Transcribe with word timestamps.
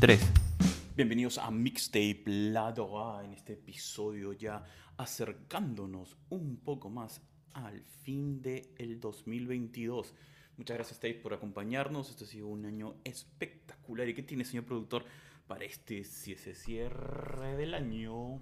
3. 0.00 0.20
Bienvenidos 0.94 1.38
a 1.38 1.50
Mixtape 1.50 2.22
Lado 2.26 3.04
A 3.04 3.24
en 3.24 3.32
este 3.32 3.54
episodio 3.54 4.32
ya 4.32 4.62
acercándonos 4.96 6.16
un 6.28 6.58
poco 6.58 6.88
más 6.88 7.20
al 7.52 7.82
fin 7.82 8.40
del 8.40 8.68
el 8.78 9.00
2022. 9.00 10.14
Muchas 10.56 10.76
gracias 10.76 11.00
Dave 11.00 11.14
por 11.16 11.34
acompañarnos. 11.34 12.10
Este 12.10 12.24
ha 12.24 12.26
sido 12.28 12.46
un 12.46 12.64
año 12.64 12.94
espectacular. 13.02 14.08
¿Y 14.08 14.14
qué 14.14 14.22
tiene, 14.22 14.44
señor 14.44 14.66
productor, 14.66 15.04
para 15.48 15.64
este 15.64 16.04
si 16.04 16.30
ese 16.30 16.54
cierre 16.54 17.56
del 17.56 17.74
año? 17.74 18.40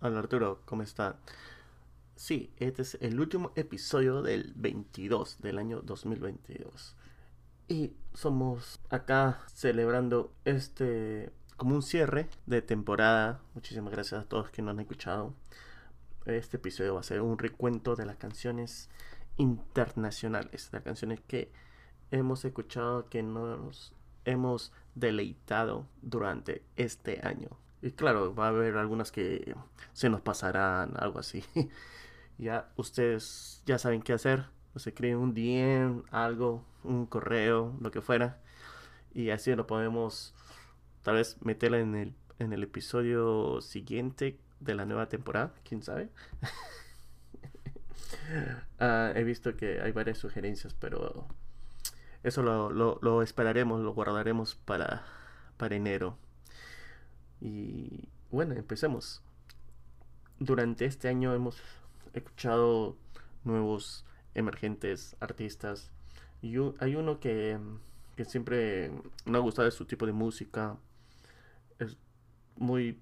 Hola 0.00 0.20
Arturo, 0.20 0.62
¿cómo 0.64 0.82
está? 0.82 1.20
Sí, 2.14 2.50
este 2.56 2.80
es 2.80 2.96
el 3.02 3.20
último 3.20 3.52
episodio 3.56 4.22
del 4.22 4.54
22 4.56 5.42
del 5.42 5.58
año 5.58 5.82
2022. 5.82 6.96
Y 7.68 7.92
somos 8.14 8.80
acá 8.90 9.40
celebrando 9.52 10.32
este 10.44 11.32
como 11.56 11.74
un 11.74 11.82
cierre 11.82 12.28
de 12.46 12.62
temporada. 12.62 13.40
Muchísimas 13.54 13.92
gracias 13.92 14.22
a 14.22 14.28
todos 14.28 14.50
que 14.50 14.62
nos 14.62 14.72
han 14.72 14.80
escuchado. 14.80 15.34
Este 16.26 16.58
episodio 16.58 16.94
va 16.94 17.00
a 17.00 17.04
ser 17.04 17.22
un 17.22 17.38
recuento 17.38 17.96
de 17.96 18.06
las 18.06 18.16
canciones 18.16 18.88
internacionales, 19.36 20.68
las 20.72 20.82
canciones 20.82 21.20
que 21.26 21.50
hemos 22.12 22.44
escuchado, 22.44 23.08
que 23.08 23.22
nos 23.22 23.94
hemos 24.24 24.72
deleitado 24.94 25.88
durante 26.02 26.62
este 26.76 27.20
año. 27.26 27.48
Y 27.82 27.92
claro, 27.92 28.34
va 28.34 28.46
a 28.46 28.48
haber 28.50 28.76
algunas 28.76 29.10
que 29.10 29.56
se 29.92 30.08
nos 30.08 30.20
pasarán, 30.20 30.94
algo 30.98 31.18
así. 31.18 31.44
ya 32.38 32.70
ustedes 32.76 33.62
ya 33.66 33.78
saben 33.78 34.02
qué 34.02 34.12
hacer 34.12 34.56
se 34.78 34.90
escriben 34.90 35.18
un 35.18 35.34
DM, 35.34 36.02
algo, 36.10 36.64
un 36.86 37.06
correo, 37.06 37.76
lo 37.80 37.90
que 37.90 38.00
fuera. 38.00 38.40
Y 39.14 39.30
así 39.30 39.54
lo 39.54 39.66
podemos 39.66 40.34
tal 41.02 41.16
vez 41.16 41.36
meterla 41.42 41.78
en 41.78 41.94
el, 41.94 42.14
en 42.38 42.52
el 42.52 42.62
episodio 42.62 43.60
siguiente 43.60 44.38
de 44.60 44.74
la 44.74 44.86
nueva 44.86 45.08
temporada, 45.08 45.54
quién 45.64 45.82
sabe. 45.82 46.10
Ah, 48.78 49.12
he 49.14 49.24
visto 49.24 49.56
que 49.56 49.80
hay 49.80 49.92
varias 49.92 50.18
sugerencias, 50.18 50.74
pero 50.74 51.26
eso 52.22 52.42
lo, 52.42 52.70
lo, 52.70 52.98
lo 53.02 53.22
esperaremos, 53.22 53.80
lo 53.80 53.94
guardaremos 53.94 54.54
para, 54.54 55.04
para 55.56 55.76
enero. 55.76 56.18
Y 57.40 58.08
bueno, 58.30 58.54
empecemos. 58.54 59.22
Durante 60.38 60.84
este 60.84 61.08
año 61.08 61.34
hemos 61.34 61.56
escuchado 62.12 62.96
nuevos 63.44 64.04
emergentes, 64.34 65.16
artistas. 65.20 65.90
Y 66.42 66.56
hay 66.78 66.94
uno 66.94 67.20
que, 67.20 67.58
que 68.16 68.24
siempre 68.24 68.90
me 69.24 69.38
ha 69.38 69.40
gustado 69.40 69.66
de 69.66 69.72
su 69.72 69.84
tipo 69.84 70.06
de 70.06 70.12
música. 70.12 70.76
Es 71.78 71.96
muy 72.56 72.98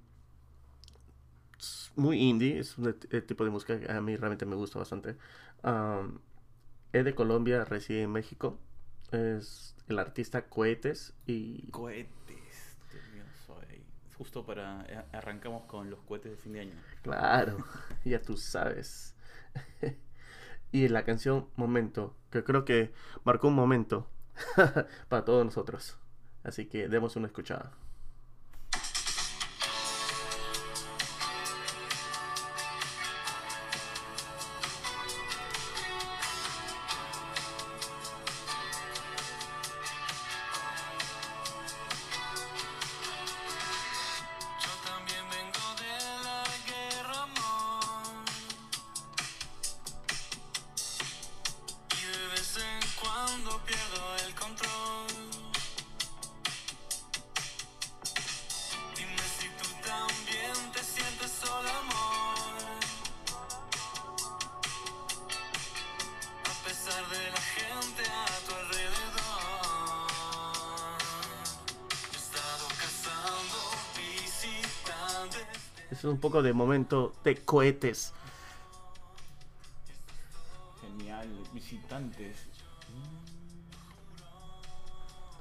muy 1.97 2.21
indie, 2.21 2.59
es 2.59 2.77
un 2.79 2.95
tipo 3.27 3.45
de 3.45 3.51
música 3.51 3.79
que 3.79 3.91
a 3.91 4.01
mí 4.01 4.17
realmente 4.17 4.47
me 4.47 4.57
gusta 4.57 4.79
bastante. 4.79 5.17
es 6.93 7.05
de 7.05 7.15
Colombia, 7.15 7.65
reside 7.65 8.03
en 8.03 8.13
México. 8.13 8.59
Es 9.13 9.77
el 9.89 9.99
artista 9.99 10.47
Cohetes 10.49 11.15
y... 11.27 11.71
Cohetes, 11.71 12.77
soy. 13.47 13.85
Justo 14.17 14.45
para... 14.45 14.85
Eh, 14.89 15.05
arrancamos 15.13 15.65
con 15.67 15.91
los 15.91 16.01
cohetes 16.01 16.33
de 16.33 16.37
fin 16.37 16.53
de 16.53 16.61
año. 16.61 16.75
Claro, 17.03 17.59
ya 18.05 18.21
tú 18.21 18.37
sabes. 18.37 19.15
y 20.75 20.89
la 20.89 21.05
canción 21.05 21.47
Momento, 21.55 22.17
que 22.33 22.43
creo 22.43 22.65
que 22.65 22.93
marcó 23.23 23.47
un 23.47 23.55
momento 23.55 24.09
para 25.09 25.25
todos 25.25 25.45
nosotros. 25.45 25.97
Así 26.43 26.67
que 26.67 26.89
demos 26.89 27.15
una 27.15 27.29
escuchada. 27.29 27.71
Poco 76.35 76.43
de 76.43 76.53
momento 76.53 77.15
de 77.23 77.37
cohetes. 77.37 78.13
Genial, 80.81 81.29
visitantes. 81.53 82.37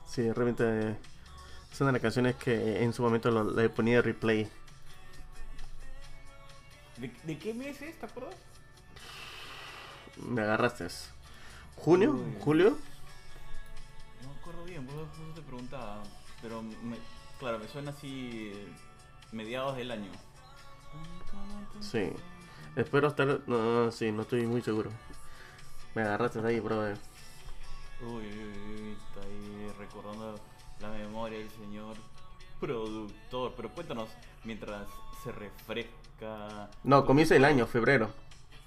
Sí, 0.08 0.32
realmente 0.32 0.98
es 1.72 1.82
una 1.82 1.88
de 1.88 1.94
las 1.94 2.02
canciones 2.04 2.36
que 2.36 2.84
en 2.84 2.94
su 2.94 3.02
momento 3.02 3.32
lo, 3.32 3.44
le 3.44 3.70
ponía 3.70 4.04
replay. 4.04 4.48
¿De, 6.98 7.40
qué 7.40 7.56
mes 7.56 7.82
es, 7.82 8.00
te 8.00 8.06
acuerdas? 8.06 8.36
Me 10.18 10.44
agarraste. 10.44 10.90
¿Junio? 11.76 12.20
¿Julio? 12.40 12.78
No 14.22 14.30
me 14.30 14.40
acuerdo 14.40 14.64
bien, 14.64 14.86
vos, 14.86 15.34
te 15.34 15.42
preguntaba. 15.42 16.04
Pero 16.40 16.64
claro, 17.40 17.58
me 17.58 17.68
suena 17.68 17.90
así 17.90 18.54
mediados 19.32 19.76
del 19.76 19.90
año. 19.90 20.12
Sí. 21.80 22.12
Espero 22.76 23.08
estar. 23.08 23.42
No, 23.48 23.92
sí, 23.92 24.12
no 24.12 24.24
estoy 24.24 24.46
muy 24.48 24.62
seguro. 24.62 24.90
Me 25.96 26.02
agarraste 26.02 26.40
ahí, 26.46 26.60
brother. 26.60 26.98
Uy, 28.02 28.26
uy, 28.26 28.98
está 28.98 29.28
ahí 29.28 29.72
recordando 29.78 30.40
la 30.80 30.90
memoria 30.90 31.38
del 31.38 31.50
señor 31.52 31.96
productor. 32.60 33.54
Pero 33.56 33.70
cuéntanos, 33.70 34.10
mientras 34.44 34.88
se 35.24 35.32
refresca. 35.32 36.70
No, 36.84 37.06
comienza 37.06 37.36
el 37.36 37.46
año, 37.46 37.68
febrero. 37.68 38.10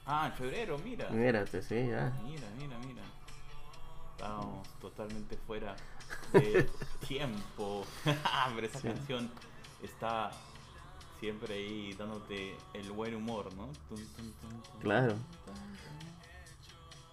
Ah, 0.07 0.31
febrero, 0.37 0.79
mira. 0.79 1.09
Mírate, 1.11 1.63
sí, 1.63 1.89
ya. 1.89 2.13
Mira, 2.25 2.47
mira, 2.59 2.79
mira. 2.87 3.03
Estamos 4.13 4.67
totalmente 4.79 5.37
fuera 5.47 5.75
de 6.33 6.71
tiempo. 7.09 7.85
Pero 8.55 8.67
esa 8.67 8.81
canción 8.81 9.31
está 9.83 10.31
siempre 11.21 11.55
ahí 11.55 11.95
dándote 11.99 12.57
el 12.75 12.91
buen 12.93 13.15
humor, 13.15 13.55
¿no? 13.55 13.69
claro. 14.81 15.15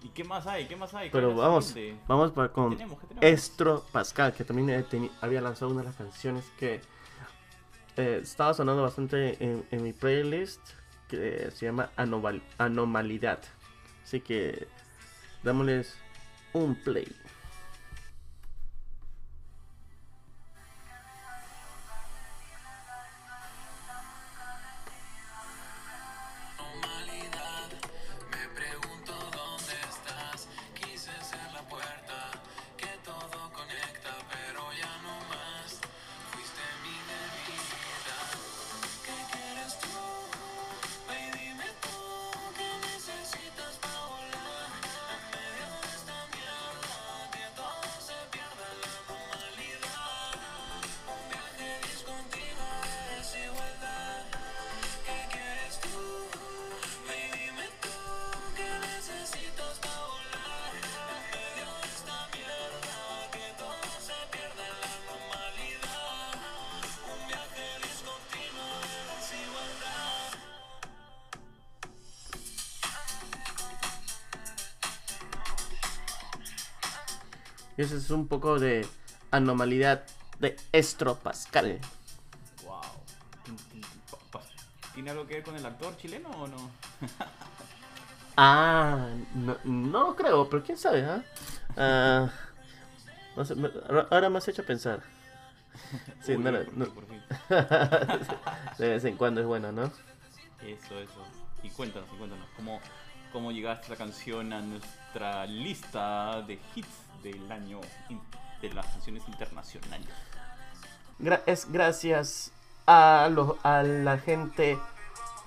¿Y 0.04 0.10
qué 0.10 0.24
más 0.26 0.46
hay? 0.48 0.68
¿Qué 0.68 0.76
más 0.76 0.94
hay? 0.94 1.10
Pero 1.10 1.34
vamos, 1.34 1.74
vamos 2.08 2.32
para 2.32 2.52
con 2.52 2.78
Estro 3.22 3.86
Pascal, 3.92 4.34
que 4.34 4.44
también 4.44 4.86
había 5.22 5.40
lanzado 5.40 5.72
una 5.72 5.82
de 5.82 5.88
las 5.88 5.96
canciones 5.96 6.44
que 6.60 6.82
eh, 7.96 8.20
estaba 8.22 8.54
sonando 8.54 8.82
bastante 8.82 9.38
en, 9.40 9.84
mi 9.84 9.94
playlist, 9.94 10.60
que 11.08 11.50
se 11.52 11.68
llama 11.68 11.92
Anomalidad. 12.58 13.40
Así 14.04 14.20
que 14.20 14.68
dámosles 15.42 15.96
un 16.52 16.76
play. 16.76 17.08
Y 77.78 77.82
eso 77.82 77.98
es 77.98 78.10
un 78.10 78.28
poco 78.28 78.60
de 78.60 78.86
anomalidad 79.32 80.04
de 80.40 80.56
Estro 80.72 81.16
Pascal. 81.16 81.80
Wow. 82.64 82.82
¿Tiene 84.94 85.10
algo 85.10 85.26
que 85.26 85.36
ver 85.36 85.44
con 85.44 85.56
el 85.56 85.66
actor 85.66 85.98
chileno 85.98 86.30
o 86.30 86.48
no? 86.48 86.70
ah, 88.38 89.08
no, 89.34 89.58
no 89.64 90.16
creo, 90.16 90.50
pero 90.50 90.64
quién 90.64 90.78
sabe, 90.78 91.04
¿ah? 91.04 91.24
ah 91.78 92.30
no 93.36 93.46
sé, 93.46 93.56
ahora 94.12 94.30
me 94.30 94.38
has 94.38 94.48
hecho 94.48 94.64
pensar. 94.64 95.02
Sí, 96.22 96.38
no, 96.38 96.52
no, 96.52 96.86
De 98.78 98.88
vez 98.88 99.06
en 99.06 99.18
cuando 99.18 99.42
es 99.42 99.48
bueno, 99.48 99.72
¿no? 99.72 99.86
Eso, 100.62 101.00
eso. 101.00 101.26
Y 101.64 101.70
cuéntanos, 101.70 102.08
y 102.14 102.18
cuéntanos, 102.18 102.48
¿cómo, 102.56 102.80
cómo 103.32 103.52
llegaste 103.52 103.90
la 103.90 103.96
canción 103.96 104.54
a 104.54 104.62
nuestra 104.62 105.48
lista 105.48 106.44
de 106.44 106.60
hits 106.76 106.88
del 107.24 107.52
año 107.52 107.80
de 108.62 108.70
las 108.74 108.86
canciones 108.88 109.28
internacionales? 109.28 110.08
es 111.46 111.72
gracias 111.72 112.52
a, 112.86 113.30
a 113.64 113.84
la 113.84 114.18
gente 114.18 114.78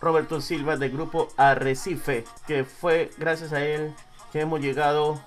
Roberto 0.01 0.41
Silva 0.41 0.77
del 0.77 0.93
grupo 0.93 1.29
Arrecife, 1.37 2.25
que 2.47 2.65
fue 2.65 3.11
gracias 3.19 3.53
a 3.53 3.65
él 3.65 3.95
que 4.33 4.41
hemos 4.41 4.61
llegado 4.61 5.21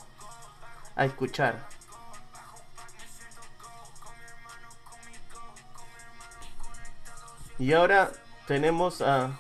a 0.96 1.06
escuchar. 1.06 1.68
Y 7.60 7.74
ahora 7.74 8.12
tenemos 8.48 9.02
a 9.02 9.38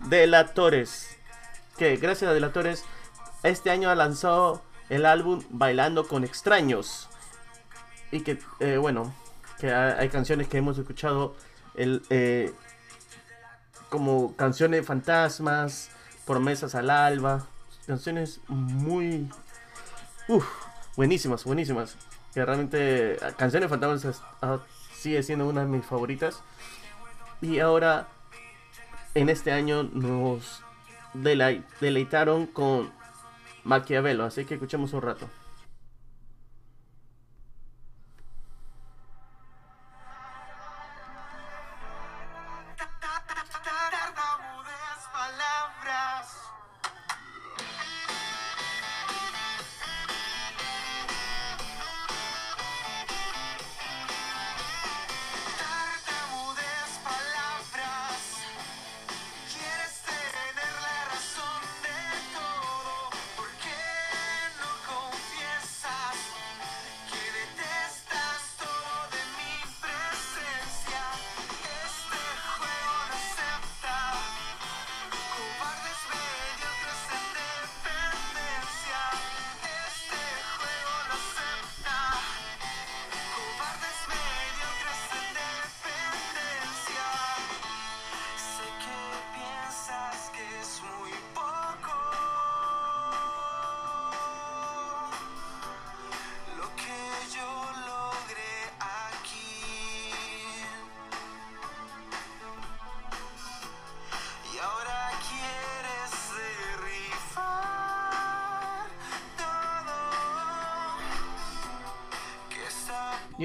Delatores, 0.00 1.16
que 1.78 1.96
gracias 1.96 2.30
a 2.30 2.34
Delatores 2.34 2.84
este 3.44 3.70
año 3.70 3.88
ha 3.88 3.94
lanzado 3.94 4.62
el 4.88 5.06
álbum 5.06 5.42
Bailando 5.50 6.06
con 6.06 6.24
extraños. 6.24 7.08
Y 8.10 8.20
que, 8.20 8.38
eh, 8.60 8.76
bueno, 8.76 9.14
que 9.58 9.72
hay 9.72 10.08
canciones 10.08 10.48
que 10.48 10.58
hemos 10.58 10.78
escuchado 10.78 11.34
el, 11.74 12.02
eh, 12.10 12.52
como 13.88 14.34
canciones 14.36 14.86
fantasmas, 14.86 15.90
promesas 16.26 16.74
al 16.74 16.90
alba, 16.90 17.46
canciones 17.86 18.40
muy... 18.48 19.30
Uf, 20.28 20.46
buenísimas, 20.96 21.44
buenísimas. 21.44 21.96
Que 22.32 22.44
realmente 22.44 23.16
Canciones 23.36 23.70
de 23.70 23.78
Fantasmas 23.78 24.20
sigue 24.98 25.22
siendo 25.22 25.46
una 25.46 25.60
de 25.60 25.68
mis 25.68 25.86
favoritas. 25.86 26.42
Y 27.40 27.60
ahora, 27.60 28.08
en 29.14 29.28
este 29.28 29.52
año, 29.52 29.84
nos 29.84 30.62
deleitaron 31.12 32.46
con 32.46 32.90
Maquiavelo. 33.64 34.24
Así 34.24 34.44
que 34.44 34.54
escuchemos 34.54 34.92
un 34.92 35.02
rato. 35.02 35.28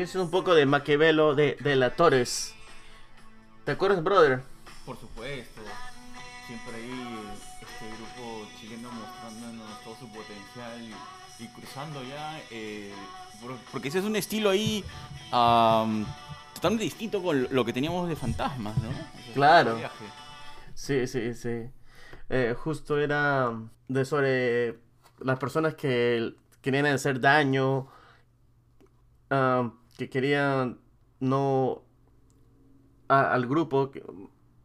Y 0.09 0.11
es 0.11 0.15
un 0.15 0.31
poco 0.31 0.55
de 0.55 0.65
Maquiavelo 0.65 1.35
de, 1.35 1.55
de 1.59 1.75
la 1.75 1.91
Torres. 1.91 2.55
¿Te 3.63 3.73
acuerdas, 3.73 4.03
brother? 4.03 4.41
Por 4.83 4.99
supuesto. 4.99 5.61
Siempre 6.47 6.77
ahí 6.77 7.19
este 7.61 7.85
grupo 7.95 8.47
chileno 8.59 8.89
mostrándonos 8.91 9.83
todo 9.83 9.95
su 9.97 10.07
potencial 10.07 10.81
y, 11.37 11.47
cruzando 11.49 12.01
ya. 12.01 12.41
Eh, 12.49 12.91
porque 13.71 13.89
ese 13.89 13.99
es 13.99 14.05
un 14.05 14.15
estilo 14.15 14.49
ahí 14.49 14.83
totalmente 15.29 16.85
distinto 16.85 17.21
con 17.21 17.47
lo 17.51 17.63
que 17.63 17.71
teníamos 17.71 18.09
de 18.09 18.15
fantasmas, 18.15 18.75
¿no? 18.77 18.89
claro. 19.35 19.77
Sí, 20.73 21.05
sí, 21.05 21.35
sí. 21.35 21.69
Eh, 22.29 22.55
justo 22.57 22.97
era 22.97 23.53
de 23.87 24.05
sobre 24.05 24.79
las 25.19 25.37
personas 25.37 25.75
que 25.75 26.33
querían 26.63 26.87
hacer 26.87 27.19
daño 27.19 27.89
que 29.99 30.09
querían 30.09 30.79
no 31.19 31.83
al 33.09 33.47
grupo, 33.47 33.91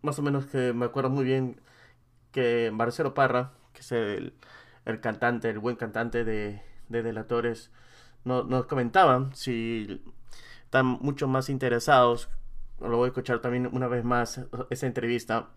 más 0.00 0.16
o 0.20 0.22
menos 0.22 0.46
que 0.46 0.72
me 0.72 0.84
acuerdo 0.84 1.10
muy 1.10 1.24
bien 1.24 1.60
que 2.30 2.70
Marcelo 2.72 3.14
Parra, 3.14 3.52
que 3.72 3.80
es 3.80 3.90
el, 3.90 4.32
cantante, 5.00 5.50
el 5.50 5.58
buen 5.58 5.74
cantante 5.74 6.24
de, 6.24 6.62
de 6.88 7.02
Delatores, 7.02 7.72
no, 8.24 8.44
nos 8.44 8.66
comentaban 8.66 9.34
si 9.34 10.02
están 10.62 10.86
mucho 10.86 11.26
más 11.26 11.48
interesados, 11.48 12.28
lo 12.80 12.96
voy 12.96 13.06
a 13.06 13.08
escuchar 13.08 13.40
también 13.40 13.68
una 13.72 13.88
vez 13.88 14.04
más, 14.04 14.40
esa 14.70 14.86
entrevista 14.86 15.48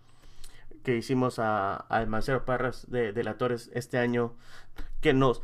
que 0.83 0.97
hicimos 0.97 1.37
a, 1.37 1.85
a 1.89 2.03
Marcelo 2.07 2.45
Parras 2.45 2.89
de 2.89 3.13
Delatores 3.13 3.69
este 3.75 3.99
año, 3.99 4.33
que 5.01 5.13
nos 5.13 5.43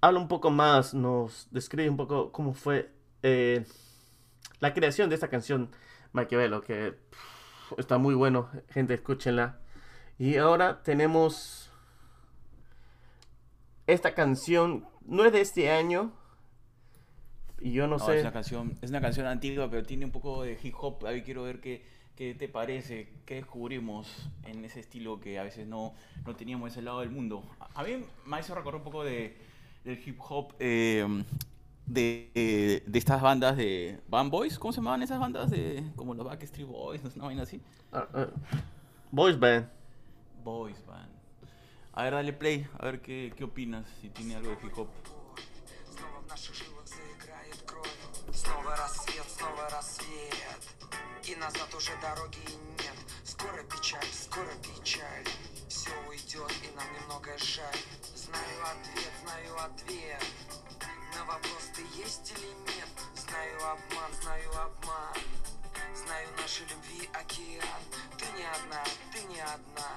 habla 0.00 0.18
un 0.18 0.26
poco 0.26 0.50
más, 0.50 0.92
nos 0.92 1.46
describe 1.52 1.88
un 1.88 1.96
poco 1.96 2.32
cómo 2.32 2.52
fue 2.52 2.97
eh, 3.22 3.64
la 4.60 4.74
creación 4.74 5.08
de 5.08 5.14
esta 5.14 5.28
canción 5.28 5.70
Maquiavelo, 6.12 6.62
que 6.62 6.94
está 7.76 7.98
muy 7.98 8.14
bueno, 8.14 8.50
gente, 8.70 8.94
escúchenla. 8.94 9.58
Y 10.18 10.36
ahora 10.36 10.82
tenemos 10.82 11.70
esta 13.86 14.14
canción, 14.14 14.86
no 15.06 15.24
es 15.24 15.32
de 15.32 15.40
este 15.40 15.70
año, 15.70 16.12
y 17.60 17.72
yo 17.72 17.86
no, 17.86 17.98
sé. 17.98 18.16
Es 18.16 18.22
una, 18.22 18.32
canción, 18.32 18.78
es 18.82 18.90
una 18.90 19.00
canción 19.00 19.26
antigua, 19.26 19.68
pero 19.70 19.82
tiene 19.84 20.04
un 20.04 20.12
poco 20.12 20.42
de 20.42 20.58
hip 20.62 20.74
hop. 20.78 21.06
A 21.06 21.10
ver, 21.10 21.24
quiero 21.24 21.42
ver 21.42 21.60
qué, 21.60 21.84
qué 22.16 22.34
te 22.34 22.48
parece, 22.48 23.08
qué 23.26 23.36
descubrimos 23.36 24.28
en 24.44 24.64
ese 24.64 24.80
estilo 24.80 25.20
que 25.20 25.38
a 25.38 25.42
veces 25.42 25.66
no, 25.66 25.94
no 26.24 26.36
teníamos 26.36 26.72
ese 26.72 26.82
lado 26.82 27.00
del 27.00 27.10
mundo. 27.10 27.44
A, 27.74 27.82
mí 27.82 28.04
me 28.26 28.40
hizo 28.40 28.54
recordar 28.54 28.80
un 28.80 28.84
poco 28.84 29.04
de, 29.04 29.36
del 29.84 30.00
hip 30.04 30.18
hop 30.20 30.54
eh, 30.58 31.06
de, 31.88 32.82
de, 32.86 32.98
estas 32.98 33.20
bandas 33.22 33.56
de 33.56 34.00
Band 34.08 34.30
Boys, 34.30 34.58
¿cómo 34.58 34.72
se 34.72 34.78
llamaban 34.78 35.02
esas 35.02 35.18
bandas? 35.18 35.50
De, 35.50 35.84
como 35.96 36.14
los 36.14 36.26
Backstreet 36.26 36.68
Boys, 36.68 37.02
una 37.16 37.24
vaina 37.24 37.42
así. 37.42 37.60
Uh, 37.92 38.18
uh, 38.18 38.26
boys 39.10 39.38
Band. 39.38 39.68
Boys 40.44 40.84
Band. 40.86 41.08
A 41.92 42.04
ver, 42.04 42.12
dale 42.12 42.32
play, 42.32 42.66
a 42.78 42.84
ver 42.84 43.00
qué, 43.00 43.32
qué 43.36 43.44
opinas, 43.44 43.86
si 44.00 44.08
tiene 44.10 44.36
algo 44.36 44.50
de 44.50 44.56
hip 44.64 44.78
hop. 44.78 44.88
вопрос, 61.28 61.70
ты 61.74 61.82
есть 61.94 62.32
или 62.32 62.48
нет? 62.74 62.88
Знаю 63.14 63.56
обман, 63.56 64.12
знаю 64.22 64.50
обман. 64.50 65.16
Знаю 65.94 66.28
наши 66.40 66.64
любви 66.64 67.08
океан. 67.12 67.82
Ты 68.16 68.24
не 68.36 68.44
одна, 68.44 68.84
ты 69.12 69.22
не 69.24 69.40
одна. 69.40 69.92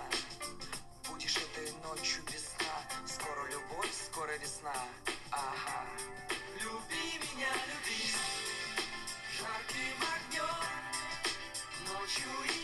Будешь 1.07 1.37
этой 1.37 1.71
ночью 1.83 2.21
весна. 2.31 2.75
Скоро 3.07 3.47
любовь, 3.49 3.93
скоро 4.11 4.37
весна. 4.39 4.75
Ага. 5.31 5.87
Люби 6.59 7.19
меня, 7.23 7.53
люби. 7.69 8.13
Жарким 9.37 9.99
огнем. 10.13 10.67
Ночью 11.87 12.31
и 12.45 12.60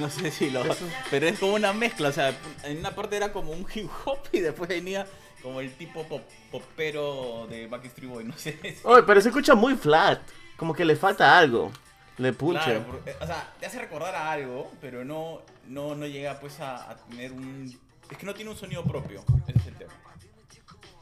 No 0.00 0.08
sé 0.10 0.30
si 0.30 0.50
lo. 0.50 0.62
Pero 1.10 1.26
es 1.26 1.38
como 1.38 1.54
una 1.54 1.72
mezcla, 1.72 2.08
o 2.08 2.12
sea, 2.12 2.34
en 2.64 2.78
una 2.78 2.94
parte 2.94 3.16
era 3.16 3.32
como 3.32 3.52
un 3.52 3.66
hip 3.74 3.88
hop 4.04 4.18
y 4.32 4.40
después 4.40 4.68
venía 4.68 5.06
como 5.42 5.60
el 5.60 5.72
tipo 5.74 6.04
pop, 6.04 6.22
popero 6.50 7.46
de 7.48 7.66
Backstreet 7.66 8.10
Boy, 8.10 8.24
no 8.24 8.36
sé. 8.36 8.58
Oye, 8.84 9.02
pero 9.04 9.20
se 9.20 9.28
escucha 9.28 9.54
muy 9.54 9.74
flat. 9.74 10.20
Como 10.56 10.74
que 10.74 10.84
le 10.84 10.96
falta 10.96 11.38
algo. 11.38 11.70
Le. 12.18 12.34
Claro, 12.34 12.84
porque- 12.86 13.14
o 13.18 13.26
sea, 13.26 13.52
te 13.58 13.66
hace 13.66 13.78
recordar 13.78 14.14
a 14.14 14.30
algo, 14.30 14.70
pero 14.80 15.04
no, 15.04 15.40
no, 15.66 15.94
no 15.94 16.06
llega 16.06 16.38
pues 16.38 16.60
a, 16.60 16.90
a 16.90 16.96
tener 16.96 17.32
un... 17.32 17.78
Es 18.10 18.18
que 18.18 18.26
no 18.26 18.34
tiene 18.34 18.50
un 18.50 18.56
sonido 18.58 18.84
propio, 18.84 19.24
ese 19.48 19.58
es 19.58 19.66
el 19.68 19.74
tema. 19.76 19.92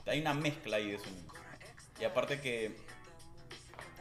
Hay 0.07 0.21
una 0.21 0.35
mezcla 0.35 0.77
ahí 0.77 0.93
de 0.93 0.99
sonido. 0.99 1.33
Y 2.01 2.05
aparte 2.05 2.41
que... 2.41 2.77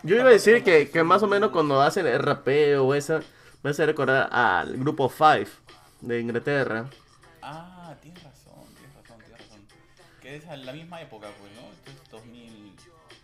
Yo 0.04 0.16
iba 0.16 0.26
a 0.26 0.32
decir 0.32 0.64
que, 0.64 0.90
que 0.92 1.04
más 1.04 1.24
o 1.24 1.28
menos 1.28 1.50
cuando 1.50 1.82
hacen 1.82 2.06
el 2.06 2.20
rapeo 2.20 2.86
o 2.86 2.94
esa, 2.94 3.22
me 3.64 3.70
hace 3.72 3.86
recordar 3.86 4.30
al 4.32 4.78
grupo 4.78 5.10
Five 5.10 5.48
de 6.02 6.20
Inglaterra. 6.22 6.90
Ah, 7.42 7.96
tienes 8.02 8.24
razón, 8.24 8.54
tienes 8.76 8.96
razón, 8.96 9.18
tienes 9.20 9.40
razón. 9.40 9.62
Que 10.22 10.36
es 10.36 10.46
la 10.66 10.74
misma 10.74 11.02
época, 11.02 11.28
pues, 11.40 11.52
¿no? 11.56 11.62
Esto 11.72 11.92
es 12.04 12.10
2000... 12.12 12.76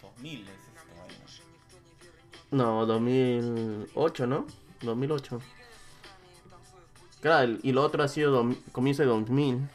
2000 0.01 0.41
es 0.41 0.49
esta 0.49 1.01
vaina. 1.01 1.25
No, 2.51 2.85
2008, 2.85 4.27
¿no? 4.27 4.45
2008. 4.81 5.41
Claro, 7.21 7.53
y 7.63 7.71
lo 7.71 7.83
otro 7.83 8.03
ha 8.03 8.07
sido 8.07 8.45
comienzo 8.71 9.01
de 9.03 9.07
2000. 9.09 9.69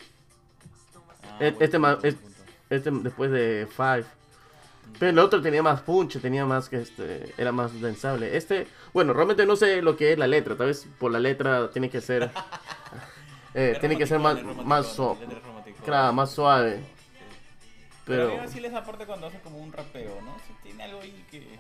Ah, 1.25 1.39
este 1.41 1.79
ma- 1.79 1.99
punto, 1.99 2.01
buen 2.03 2.15
es- 2.15 2.21
punto. 2.21 2.39
Este 2.71 2.91
después 2.91 3.31
de 3.31 3.67
Five. 3.75 4.05
Pero 4.99 5.11
el 5.11 5.19
otro 5.19 5.41
tenía 5.41 5.63
más 5.63 5.81
punch, 5.83 6.21
tenía 6.21 6.45
más 6.45 6.69
que 6.69 6.81
este, 6.81 7.33
era 7.39 7.53
más 7.53 7.81
densable. 7.81 8.37
Este, 8.37 8.67
bueno, 8.93 9.13
realmente 9.13 9.47
no 9.47 9.57
sé 9.57 9.81
lo 9.83 9.97
que 9.97 10.13
es 10.13 10.19
la 10.19 10.27
letra, 10.27 10.57
tal 10.57 10.69
vez 10.69 10.87
por 10.99 11.13
la 11.13 11.21
letra 11.21 11.71
tiene 11.71 11.89
que 11.89 12.01
ser 12.01 12.31
eh, 13.55 13.77
tiene 13.81 13.97
que 13.97 14.07
ser 14.07 14.19
más 14.19 14.43
más 14.43 14.87
so- 14.87 15.17
claro, 15.85 16.13
más 16.13 16.31
suave. 16.31 16.81
Pero, 18.05 18.29
Pero 18.37 18.49
sí 18.49 18.65
esa 18.65 18.83
parte 18.85 19.05
cuando 19.05 19.27
hace 19.27 19.39
como 19.41 19.59
un 19.59 19.71
rapeo, 19.73 20.21
¿no? 20.23 20.35
Sí 20.47 20.55
tiene 20.63 20.83
algo 20.83 21.01
ahí 21.01 21.25
que... 21.31 21.59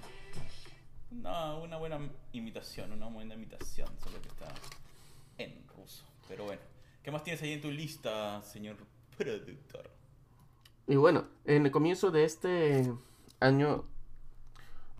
Una, 1.10 1.54
una 1.54 1.76
buena 1.76 1.98
imitación, 2.32 2.92
una 2.92 3.06
buena 3.06 3.34
imitación, 3.34 3.88
solo 4.02 4.20
que 4.20 4.28
está 4.28 4.46
en 5.38 5.62
ruso. 5.76 6.04
Pero 6.26 6.44
bueno, 6.44 6.60
¿qué 7.02 7.10
más 7.10 7.22
tienes 7.22 7.42
ahí 7.42 7.52
en 7.52 7.60
tu 7.60 7.70
lista, 7.70 8.42
señor 8.42 8.76
productor? 9.16 9.90
y 10.86 10.96
bueno, 10.96 11.26
en 11.44 11.66
el 11.66 11.70
comienzo 11.72 12.10
de 12.10 12.24
este 12.24 12.90
año 13.40 13.84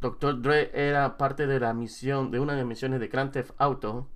Dr. 0.01 0.41
Dre 0.43 0.71
era 0.75 1.17
parte 1.19 1.47
de 1.47 1.61
la 1.61 1.75
misión 1.75 2.31
de 2.31 2.41
una 2.41 2.53
de 2.55 2.61
las 2.61 2.69
misiones 2.69 3.01
de 3.01 3.09
Grand 3.09 3.33
Theft 3.33 3.53
Auto 3.59 4.09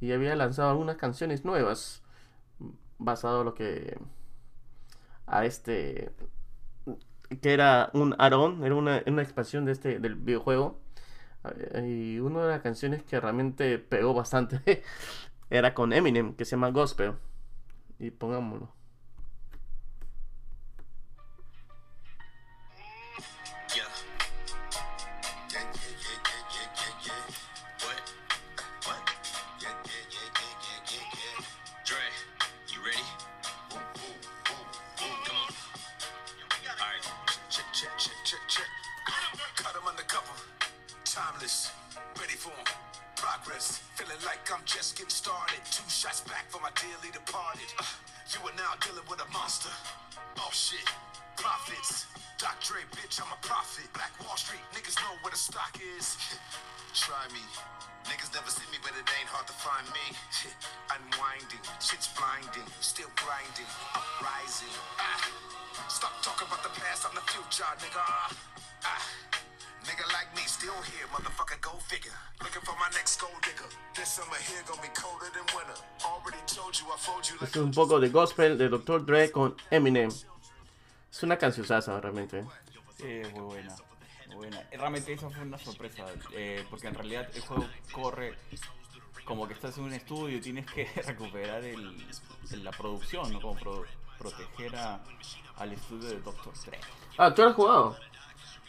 y 0.00 0.12
había 0.12 0.34
lanzado 0.36 0.70
algunas 0.70 0.96
canciones 0.96 1.44
nuevas 1.44 2.02
basado 2.98 3.40
en 3.40 3.46
lo 3.46 3.54
que 3.54 3.98
a 5.26 5.44
este 5.44 6.12
que 7.40 7.52
era 7.52 7.90
un 7.94 8.14
Aaron, 8.18 8.64
era 8.64 8.74
una, 8.74 9.02
una 9.06 9.22
expansión 9.22 9.64
de 9.64 9.72
este 9.72 9.98
del 10.00 10.16
videojuego. 10.16 10.80
Eh, 11.44 12.14
Y 12.16 12.20
una 12.20 12.42
de 12.42 12.48
las 12.50 12.62
canciones 12.62 13.02
que 13.04 13.20
realmente 13.20 13.78
pegó 13.78 14.14
bastante 14.14 14.82
era 15.50 15.74
con 15.74 15.92
Eminem, 15.92 16.34
que 16.34 16.44
se 16.44 16.52
llama 16.52 16.70
Gospel. 16.70 17.14
Y 17.98 18.10
pongámoslo. 18.12 18.72
Dearly 46.80 47.12
departed. 47.12 47.68
Uh, 47.76 47.84
you 48.32 48.40
are 48.48 48.56
now 48.56 48.72
dealing 48.80 49.04
with 49.04 49.20
a 49.20 49.28
monster. 49.36 49.68
Oh 50.40 50.48
shit. 50.52 50.84
Profits. 51.36 52.08
Doc 52.40 52.56
Dre, 52.64 52.80
bitch, 52.96 53.20
I'm 53.20 53.28
a 53.28 53.40
prophet. 53.44 53.84
Black 53.92 54.12
Wall 54.24 54.36
Street, 54.40 54.64
niggas 54.72 54.96
know 55.04 55.12
where 55.20 55.30
the 55.30 55.36
stock 55.36 55.76
is. 55.76 56.16
Try 56.96 57.20
me. 57.36 57.44
Niggas 58.08 58.32
never 58.32 58.48
see 58.48 58.64
me, 58.72 58.80
but 58.80 58.96
it 58.96 59.04
ain't 59.04 59.28
hard 59.28 59.44
to 59.44 59.56
find 59.60 59.84
me. 59.92 60.16
Unwinding, 60.96 61.60
shit's 61.84 62.08
blinding, 62.16 62.64
still 62.80 63.12
grinding, 63.12 63.68
uprising. 63.92 64.72
Ah. 64.96 65.20
Stop 65.88 66.16
talking 66.24 66.48
about 66.48 66.64
the 66.64 66.72
past, 66.80 67.04
I'm 67.04 67.14
the 67.14 67.24
future, 67.28 67.68
nigga. 67.76 68.04
Ah. 68.88 69.19
Still 70.60 70.82
here, 70.92 71.06
motherfucker, 71.10 71.58
go 71.62 71.70
figure. 71.88 72.12
Looking 72.42 72.60
for 72.62 72.74
my 72.78 72.88
next 72.92 73.18
gold 73.18 73.32
digger. 73.40 73.64
This 73.94 74.08
summer 74.08 74.36
here 74.36 74.62
gonna 74.68 74.82
be 74.82 74.88
colder 74.88 75.30
than 75.32 75.46
winter. 75.56 75.80
Already 76.04 76.42
told 76.46 76.74
you, 76.78 76.84
I 76.92 76.98
fold 76.98 77.24
you 77.26 77.36
like 77.40 77.48
Es 77.50 77.56
un 77.56 77.70
poco 77.72 77.98
de 77.98 78.10
gospel 78.10 78.58
de 78.58 78.68
Dr. 78.68 79.06
Dre 79.06 79.30
con 79.30 79.56
Eminem. 79.70 80.10
Es 81.10 81.22
una 81.22 81.38
cancionzaza 81.38 81.98
realmente. 81.98 82.44
Sí, 82.98 83.06
es 83.08 83.32
muy 83.32 83.40
buena. 83.42 83.74
Muy 84.26 84.36
buena. 84.36 84.60
Eh, 84.70 84.76
Realmente 84.76 85.12
eso 85.14 85.30
fue 85.30 85.42
una 85.44 85.56
sorpresa, 85.58 86.04
eh, 86.32 86.66
porque 86.68 86.88
en 86.88 86.94
realidad 86.94 87.26
el 87.34 87.40
juego 87.40 87.66
corre 87.92 88.36
como 89.24 89.48
que 89.48 89.54
estás 89.54 89.78
en 89.78 89.84
un 89.84 89.94
estudio 89.94 90.36
y 90.36 90.40
tienes 90.42 90.66
que 90.66 90.84
recuperar 91.06 91.64
el, 91.64 92.06
la 92.62 92.70
producción, 92.72 93.32
¿no? 93.32 93.40
Como 93.40 93.58
pro- 93.58 93.86
proteger 94.18 94.76
a- 94.76 95.00
al 95.56 95.72
estudio 95.72 96.10
de 96.10 96.20
Doctor 96.20 96.52
Dre. 96.66 96.78
Ah, 97.16 97.32
¿tú 97.34 97.42
lo 97.42 97.48
has 97.48 97.54
jugado? 97.54 97.96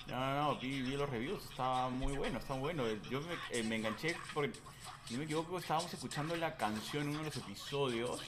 No, 0.08 0.20
no, 0.20 0.36
no, 0.36 0.60
vi, 0.60 0.82
vi 0.82 0.96
los 0.96 1.10
reviews, 1.10 1.44
estaba 1.50 1.90
muy 1.90 2.18
bueno, 2.18 2.40
está 2.40 2.54
bueno. 2.56 2.84
Yo 3.10 3.22
me, 3.22 3.34
eh, 3.52 3.64
me 3.64 3.78
enganché 3.78 4.16
porque, 4.34 4.60
si 5.06 5.14
no 5.14 5.20
me 5.20 5.26
equivoco, 5.26 5.58
estábamos 5.58 5.94
escuchando 5.94 6.36
la 6.36 6.56
canción 6.58 7.04
en 7.04 7.10
uno 7.10 7.20
de 7.20 7.26
los 7.26 7.38
episodios 7.38 8.22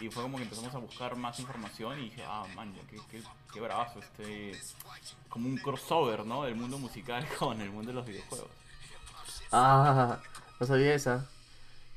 y 0.00 0.10
fue 0.10 0.22
como 0.22 0.36
que 0.36 0.44
empezamos 0.44 0.74
a 0.74 0.78
buscar 0.78 1.16
más 1.16 1.38
información 1.38 1.98
y 2.00 2.04
dije, 2.04 2.24
ah, 2.26 2.44
man, 2.56 2.74
qué, 2.90 2.98
qué, 3.10 3.22
qué 3.52 3.60
bravazo, 3.60 4.00
este, 4.00 4.60
como 5.28 5.48
un 5.48 5.56
crossover, 5.56 6.26
¿no? 6.26 6.44
Del 6.44 6.56
mundo 6.56 6.78
musical 6.78 7.26
con 7.38 7.60
el 7.60 7.70
mundo 7.70 7.88
de 7.88 7.94
los 7.94 8.06
videojuegos. 8.06 8.50
Ah, 9.52 10.18
no 10.58 10.66
sabía 10.66 10.94
esa. 10.94 11.26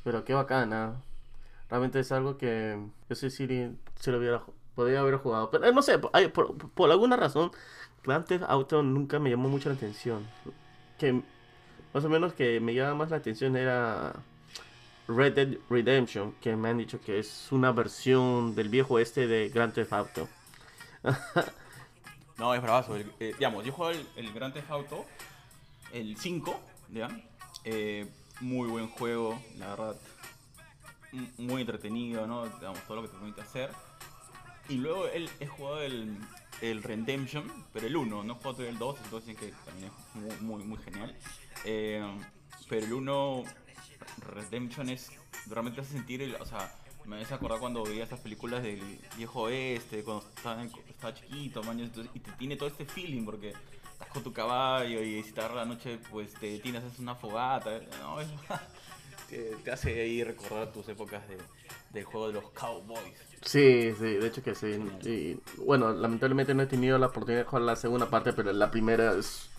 Pero 0.03 0.23
qué 0.23 0.33
bacana. 0.33 0.93
Realmente 1.69 1.99
es 1.99 2.11
algo 2.11 2.37
que 2.37 2.79
yo 3.09 3.15
sé 3.15 3.31
si 3.31 3.47
se 3.99 4.11
lo 4.11 4.19
hubiera, 4.19 4.41
podría 4.75 4.99
haber 4.99 5.17
jugado. 5.17 5.49
Pero 5.49 5.65
eh, 5.65 5.73
no 5.73 5.81
sé, 5.81 5.97
por 5.97 6.91
alguna 6.91 7.15
razón, 7.15 7.51
Grand 8.05 8.25
Theft 8.25 8.43
Auto 8.47 8.83
nunca 8.83 9.19
me 9.19 9.29
llamó 9.29 9.49
mucho 9.49 9.69
la 9.69 9.75
atención. 9.75 10.25
Que 10.97 11.21
más 11.93 12.05
o 12.05 12.09
menos 12.09 12.33
que 12.33 12.59
me 12.59 12.73
llama 12.73 12.95
más 12.95 13.09
la 13.11 13.17
atención 13.17 13.55
era 13.55 14.13
Red 15.07 15.33
Dead 15.33 15.57
Redemption, 15.69 16.33
que 16.41 16.55
me 16.55 16.69
han 16.69 16.77
dicho 16.77 16.99
que 17.01 17.19
es 17.19 17.51
una 17.51 17.71
versión 17.71 18.55
del 18.55 18.69
viejo 18.69 18.99
este 18.99 19.27
de 19.27 19.49
Grand 19.49 19.73
Theft 19.73 19.93
Auto. 19.93 20.29
No, 22.37 22.53
es 22.53 22.61
bravazo. 22.61 22.97
eh, 22.97 23.05
digamos, 23.19 23.63
yo 23.63 23.71
juego 23.71 23.91
el, 23.91 24.05
el 24.17 24.33
Grand 24.33 24.53
Theft 24.53 24.69
Auto, 24.69 25.05
el 25.93 26.17
5, 26.17 26.59
¿ya? 26.89 27.07
Eh, 27.63 28.05
muy 28.41 28.67
buen 28.67 28.89
juego, 28.89 29.41
la 29.57 29.69
verdad. 29.69 29.95
Muy 31.37 31.61
entretenido, 31.61 32.27
¿no? 32.27 32.45
Digamos, 32.45 32.81
todo 32.81 32.97
lo 32.97 33.01
que 33.03 33.07
te 33.07 33.13
permite 33.17 33.39
hacer. 33.39 33.69
Y 34.67 34.75
luego 34.75 35.07
él, 35.07 35.29
he 35.39 35.47
jugado 35.47 35.81
el, 35.81 36.17
el 36.61 36.83
Redemption, 36.83 37.51
pero 37.73 37.87
el 37.87 37.95
1, 37.95 38.23
no 38.23 38.33
he 38.33 38.35
jugado 38.35 38.51
todavía 38.53 38.71
el 38.71 38.77
2, 38.77 38.97
entonces 39.03 39.27
dicen 39.27 39.49
que 39.49 39.55
también 39.65 39.91
es 39.91 40.41
muy, 40.41 40.63
muy, 40.63 40.77
genial. 40.77 41.15
Eh, 41.65 42.03
pero 42.69 42.85
el 42.85 42.93
1, 42.93 43.43
Redemption 44.19 44.89
es, 44.89 45.11
realmente 45.47 45.81
hace 45.81 45.93
sentir, 45.93 46.21
el, 46.21 46.35
o 46.35 46.45
sea, 46.45 46.73
me 47.05 47.21
hace 47.21 47.33
acordar 47.33 47.59
cuando 47.59 47.83
veía 47.83 48.03
estas 48.03 48.19
películas 48.19 48.63
del 48.63 48.81
viejo 49.15 49.41
oeste, 49.43 50.03
cuando 50.03 50.25
estaba, 50.35 50.63
estaba 50.63 51.13
chiquito, 51.13 51.63
man, 51.63 51.79
y 52.13 52.19
te 52.19 52.31
tiene 52.33 52.55
todo 52.55 52.67
este 52.67 52.85
feeling 52.85 53.25
porque 53.25 53.53
estás 53.91 54.09
con 54.09 54.23
tu 54.23 54.33
caballo 54.33 55.01
y 55.01 55.23
si 55.23 55.31
te 55.31 55.41
la 55.41 55.65
noche, 55.65 55.99
pues 56.09 56.33
te 56.33 56.47
detienes, 56.47 56.83
haces 56.83 56.99
una 56.99 57.15
fogata, 57.15 57.79
¿no? 58.01 58.19
Es- 58.21 58.27
te, 59.29 59.55
te 59.63 59.71
hace 59.71 60.01
ahí 60.01 60.23
recordar 60.23 60.71
tus 60.71 60.87
épocas 60.89 61.27
de, 61.27 61.37
del 61.91 62.03
juego 62.05 62.27
de 62.27 62.33
los 62.33 62.49
cowboys. 62.51 63.13
Sí, 63.45 63.93
sí, 63.97 64.03
de 64.15 64.27
hecho 64.27 64.41
que 64.43 64.55
sí. 64.55 65.39
Bueno, 65.57 65.93
lamentablemente 65.93 66.53
no 66.55 66.63
he 66.63 66.67
tenido 66.67 66.97
la 66.97 67.07
oportunidad 67.07 67.43
de 67.43 67.49
jugar 67.49 67.61
la 67.63 67.75
segunda 67.75 68.09
parte, 68.09 68.33
pero 68.33 68.51
la 68.51 68.71
primera 68.71 69.13
es, 69.13 69.49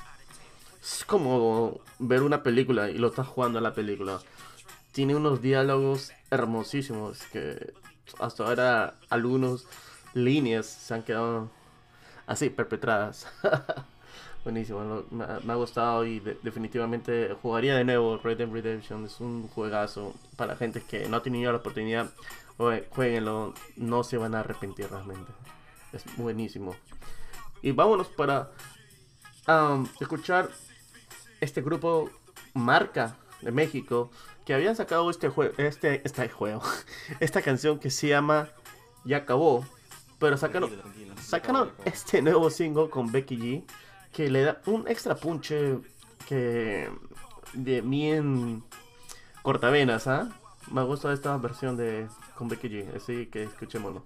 como 1.06 1.80
ver 1.98 2.22
una 2.22 2.42
película 2.42 2.90
y 2.90 2.98
lo 2.98 3.08
estás 3.08 3.26
jugando 3.28 3.58
en 3.58 3.64
la 3.64 3.74
película. 3.74 4.20
Tiene 4.92 5.16
unos 5.16 5.42
diálogos 5.42 6.12
hermosísimos 6.30 7.22
que 7.32 7.74
hasta 8.20 8.44
ahora 8.44 8.94
algunas 9.10 9.66
líneas 10.14 10.66
se 10.66 10.94
han 10.94 11.02
quedado 11.02 11.50
así, 12.26 12.50
perpetradas. 12.50 13.26
Buenísimo, 14.44 15.04
me, 15.10 15.24
ha- 15.24 15.56
gustado 15.56 16.06
y 16.06 16.20
de- 16.20 16.38
definitivamente 16.42 17.36
jugaría 17.42 17.74
de 17.76 17.84
nuevo 17.84 18.18
Red 18.18 18.38
Dead 18.38 18.48
Redemption. 18.50 19.04
Es 19.04 19.20
un 19.20 19.48
juegazo 19.48 20.14
para 20.36 20.56
gente 20.56 20.82
que 20.82 21.08
no 21.08 21.16
ha 21.16 21.22
tenido 21.22 21.50
la 21.52 21.58
oportunidad. 21.58 22.10
Jue- 22.58 22.86
Jueguenlo, 22.90 23.54
no 23.76 24.04
se 24.04 24.16
van 24.18 24.34
a 24.34 24.40
arrepentir 24.40 24.88
realmente. 24.90 25.32
Es 25.92 26.04
buenísimo. 26.16 26.74
Y 27.62 27.72
vámonos 27.72 28.08
para 28.08 28.50
am, 29.46 29.86
escuchar 30.00 30.50
este 31.40 31.62
grupo 31.62 32.10
Marca 32.54 33.16
de 33.42 33.52
México 33.52 34.10
que 34.44 34.54
habían 34.54 34.76
sacado 34.76 35.10
este 35.10 35.28
juego, 35.28 35.52
este, 35.58 36.00
este 36.04 36.28
juego, 36.28 36.62
esta 37.20 37.42
canción 37.42 37.78
que 37.78 37.90
se 37.90 38.08
llama 38.08 38.48
Ya 39.04 39.18
acabó, 39.18 39.64
pero 40.18 40.36
sacaron, 40.36 40.70
sacaron 41.20 41.72
este 41.84 42.22
nuevo 42.22 42.48
single 42.50 42.88
con 42.88 43.10
Becky 43.12 43.36
G 43.36 43.64
que 44.12 44.30
le 44.30 44.42
da 44.42 44.60
un 44.66 44.88
extra 44.88 45.14
punche 45.16 45.78
que 46.28 46.88
de 47.52 47.80
bien 47.82 48.62
cortavenas, 49.42 50.06
¿ah? 50.06 50.30
Me 50.70 50.82
gusta 50.84 51.12
esta 51.12 51.36
versión 51.36 51.76
de 51.76 52.08
con 52.36 52.48
Becky 52.48 52.68
G, 52.68 52.94
así 52.94 53.26
que 53.26 53.44
escuchémoslo. 53.44 54.02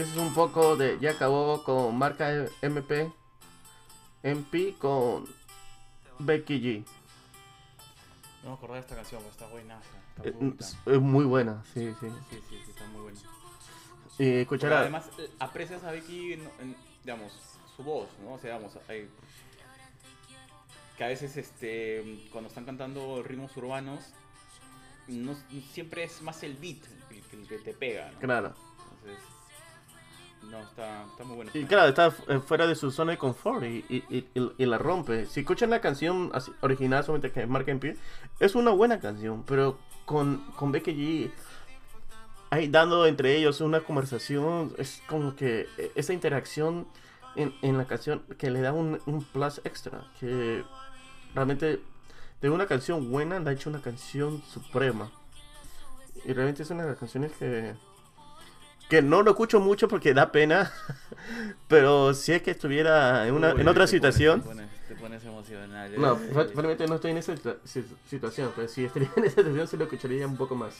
Eso 0.00 0.10
es 0.12 0.16
un 0.16 0.34
poco 0.34 0.76
de. 0.76 0.98
Ya 1.00 1.10
acabó 1.12 1.62
con 1.62 1.96
marca 1.96 2.30
MP. 2.62 3.12
MP 4.22 4.74
con 4.78 5.24
Becky 6.18 6.60
G. 6.60 6.84
No 8.42 8.50
me 8.50 8.54
acordaba 8.56 8.76
de 8.76 8.80
esta 8.80 8.96
canción, 8.96 9.20
pero 9.20 9.30
está 9.32 9.46
buena. 9.48 9.78
Está 10.16 10.28
Eh. 10.28 10.54
Es, 10.58 10.76
es 10.86 11.00
muy 11.00 11.24
buena, 11.24 11.62
sí, 11.74 11.92
sí. 12.00 12.06
Sí, 12.30 12.40
sí, 12.48 12.62
sí, 12.64 12.70
está 12.70 12.86
muy 12.86 13.02
buena. 13.02 13.18
Y 13.20 14.24
Pero 14.24 14.40
escuchará. 14.40 14.80
además, 14.80 15.10
eh, 15.18 15.30
aprecias 15.38 15.84
a 15.84 15.92
Becky, 15.92 16.34
en- 16.34 16.50
en, 16.60 16.76
digamos, 17.04 17.32
su 17.76 17.82
voz, 17.82 18.08
¿no? 18.22 18.34
O 18.34 18.38
sea, 18.38 18.56
digamos, 18.56 18.78
hay- 18.88 19.08
que 20.96 21.04
a 21.04 21.08
veces, 21.08 21.36
este, 21.36 22.28
cuando 22.32 22.48
están 22.48 22.64
cantando 22.66 23.22
ritmos 23.22 23.54
urbanos, 23.56 24.00
no, 25.08 25.34
siempre 25.72 26.04
es 26.04 26.20
más 26.22 26.42
el 26.42 26.54
beat 26.56 26.82
el, 27.10 27.22
que- 27.22 27.36
el 27.36 27.46
que 27.48 27.58
te 27.58 27.72
pega, 27.74 28.10
¿no? 28.12 28.18
Claro. 28.20 28.54
Entonces, 29.02 29.24
no, 30.44 30.58
está, 30.60 31.04
está 31.04 31.24
muy 31.24 31.36
bueno. 31.36 31.50
Y 31.54 31.64
claro, 31.64 31.88
está 31.88 32.12
eh, 32.28 32.40
fuera 32.40 32.66
de 32.66 32.74
su 32.74 32.90
zona 32.90 33.12
de 33.12 33.18
confort 33.18 33.62
y, 33.64 33.84
y- 33.88 34.26
y- 34.58 34.66
la 34.66 34.78
rompe. 34.78 35.26
Si 35.26 35.40
escuchan 35.40 35.70
la 35.70 35.80
canción 35.80 36.30
así, 36.34 36.52
original, 36.60 37.04
solamente 37.04 37.32
que 37.32 37.46
marca 37.46 37.70
en 37.70 37.80
pie, 37.80 37.96
es 38.40 38.54
una 38.54 38.70
buena 38.70 39.00
canción, 39.00 39.44
pero 39.44 39.78
con, 40.06 40.38
con 40.56 40.72
Becky 40.72 40.92
G 40.92 41.30
ahí 42.50 42.66
dando 42.68 43.06
entre 43.06 43.36
ellos 43.36 43.60
una 43.60 43.80
conversación, 43.80 44.74
es 44.76 45.02
como 45.06 45.36
que 45.36 45.68
eh, 45.78 45.92
esa 45.94 46.12
interacción 46.12 46.86
en, 47.36 47.54
en 47.62 47.78
la 47.78 47.84
canción 47.86 48.22
que 48.38 48.50
le 48.50 48.60
da 48.60 48.72
un, 48.72 49.00
un 49.06 49.22
plus 49.22 49.60
extra, 49.64 50.04
que 50.18 50.64
realmente 51.34 51.80
de 52.40 52.50
una 52.50 52.66
canción 52.66 53.08
buena 53.10 53.38
le 53.38 53.50
ha 53.50 53.52
hecho 53.52 53.70
una 53.70 53.80
canción 53.82 54.42
suprema. 54.42 55.12
Y 56.24 56.32
realmente 56.32 56.64
es 56.64 56.70
una 56.70 56.82
de 56.82 56.88
las 56.90 56.98
canciones 56.98 57.32
que 57.38 57.74
que 58.90 59.00
no 59.00 59.22
lo 59.22 59.30
escucho 59.30 59.60
mucho 59.60 59.88
porque 59.88 60.12
da 60.12 60.30
pena, 60.32 60.70
pero 61.68 62.12
si 62.12 62.32
es 62.32 62.42
que 62.42 62.50
estuviera 62.50 63.26
en, 63.26 63.34
una, 63.34 63.54
Uy, 63.54 63.60
en 63.62 63.68
otra 63.68 63.86
te 63.86 63.86
pones- 63.86 63.90
situación, 63.90 64.40
te 64.42 64.46
pones, 64.48 64.68
te 64.88 64.94
pones 64.96 65.24
emocional. 65.24 65.94
no, 65.98 66.14
eh. 66.16 66.30
fa- 66.34 66.44
realmente 66.44 66.86
no 66.86 66.96
estoy 66.96 67.12
en 67.12 67.16
esa 67.18 67.32
situa- 67.34 67.56
si- 67.64 67.86
situación, 68.08 68.52
pero 68.54 68.68
si 68.68 68.84
estaría 68.84 69.08
en 69.16 69.24
esa 69.24 69.36
situación 69.36 69.66
se 69.68 69.76
lo 69.78 69.84
escucharía 69.84 70.26
un 70.26 70.36
poco 70.36 70.54
más. 70.56 70.74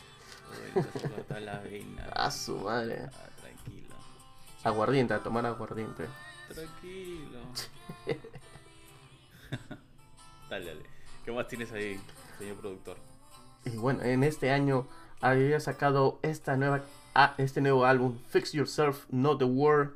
Uy, 0.75 0.83
te 0.83 0.89
explota 0.99 1.41
la 1.41 1.61
vena. 1.61 2.05
A 2.13 2.31
su 2.31 2.57
madre. 2.59 2.99
Ah, 3.07 3.29
tranquilo. 3.41 3.95
Aguardiente, 4.65 5.15
a 5.15 5.21
tomar 5.21 5.47
aguardiente. 5.47 6.05
Tranquilo. 6.53 7.39
dale, 10.51 10.67
dale. 10.67 10.83
¿Qué 11.25 11.33
más 11.33 11.47
tienes 11.49 11.71
ahí, 11.73 12.01
señor 12.39 12.57
productor? 12.57 12.97
Y 13.65 13.71
bueno, 13.77 14.03
en 14.03 14.25
este 14.25 14.51
año 14.51 14.87
había 15.21 15.61
sacado 15.61 16.19
esta 16.23 16.57
nueva, 16.57 16.81
ah, 17.15 17.35
este 17.39 17.61
nuevo 17.61 17.85
álbum, 17.85 18.19
Fix 18.29 18.53
Yourself, 18.53 19.07
Not 19.11 19.39
the 19.39 19.45
World. 19.45 19.93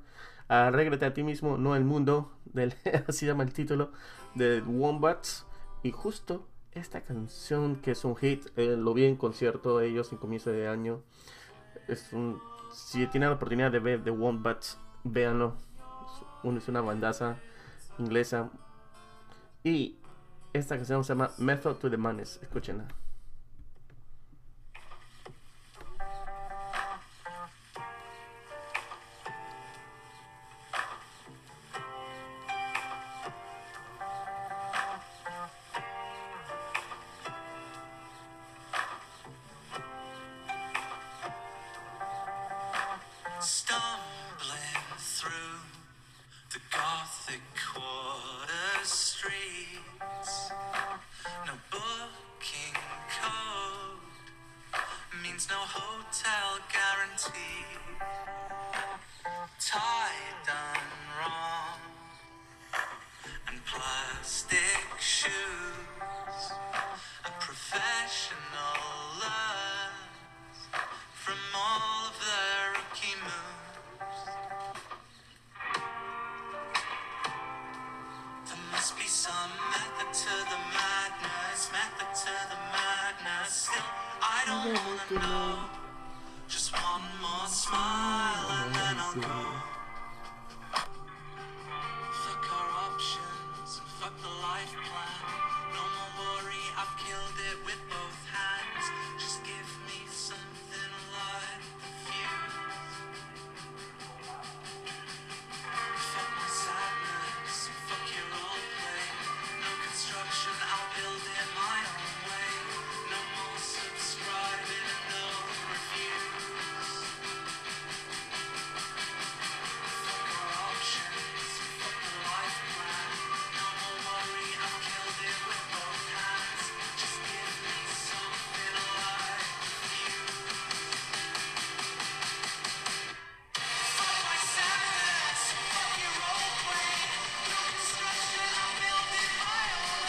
Arréglate 0.49 1.07
a 1.07 1.15
ti 1.15 1.23
mismo, 1.23 1.57
no 1.57 1.75
el 1.77 1.85
mundo. 1.85 2.33
Del, 2.45 2.75
así 3.09 3.27
llama 3.27 3.43
el 3.45 3.53
título 3.53 3.93
de 4.35 4.61
Wombats. 4.61 5.47
Y 5.83 5.91
justo 5.93 6.47
esta 6.73 7.03
canción 7.03 7.77
que 7.77 7.93
es 7.93 8.05
un 8.05 8.17
hit, 8.17 8.47
eh, 8.57 8.77
lo 8.77 8.95
vi 8.95 9.05
en 9.05 9.17
concierto 9.17 9.79
de 9.79 9.89
ellos 9.89 10.11
en 10.13 10.19
comienzo 10.19 10.51
de 10.51 10.69
año. 10.69 11.03
Es 11.89 12.13
un, 12.13 12.41
si 12.73 13.07
tienen 13.09 13.29
la 13.31 13.37
oportunidad 13.37 13.71
de 13.71 13.79
ver 13.81 14.03
The 14.05 14.11
Wombats, 14.11 14.79
véanlo. 15.05 15.55
Es, 15.79 16.23
un- 16.45 16.57
es 16.59 16.69
una 16.69 16.81
bandaza 16.81 17.37
inglesa. 17.99 18.51
Y 19.63 19.99
esta 20.53 20.77
canción 20.77 21.05
se 21.05 21.09
llama 21.15 21.31
Method 21.39 21.77
to 21.77 21.91
the 21.91 21.97
Madness. 21.97 22.39
Escúchenla. 22.43 22.87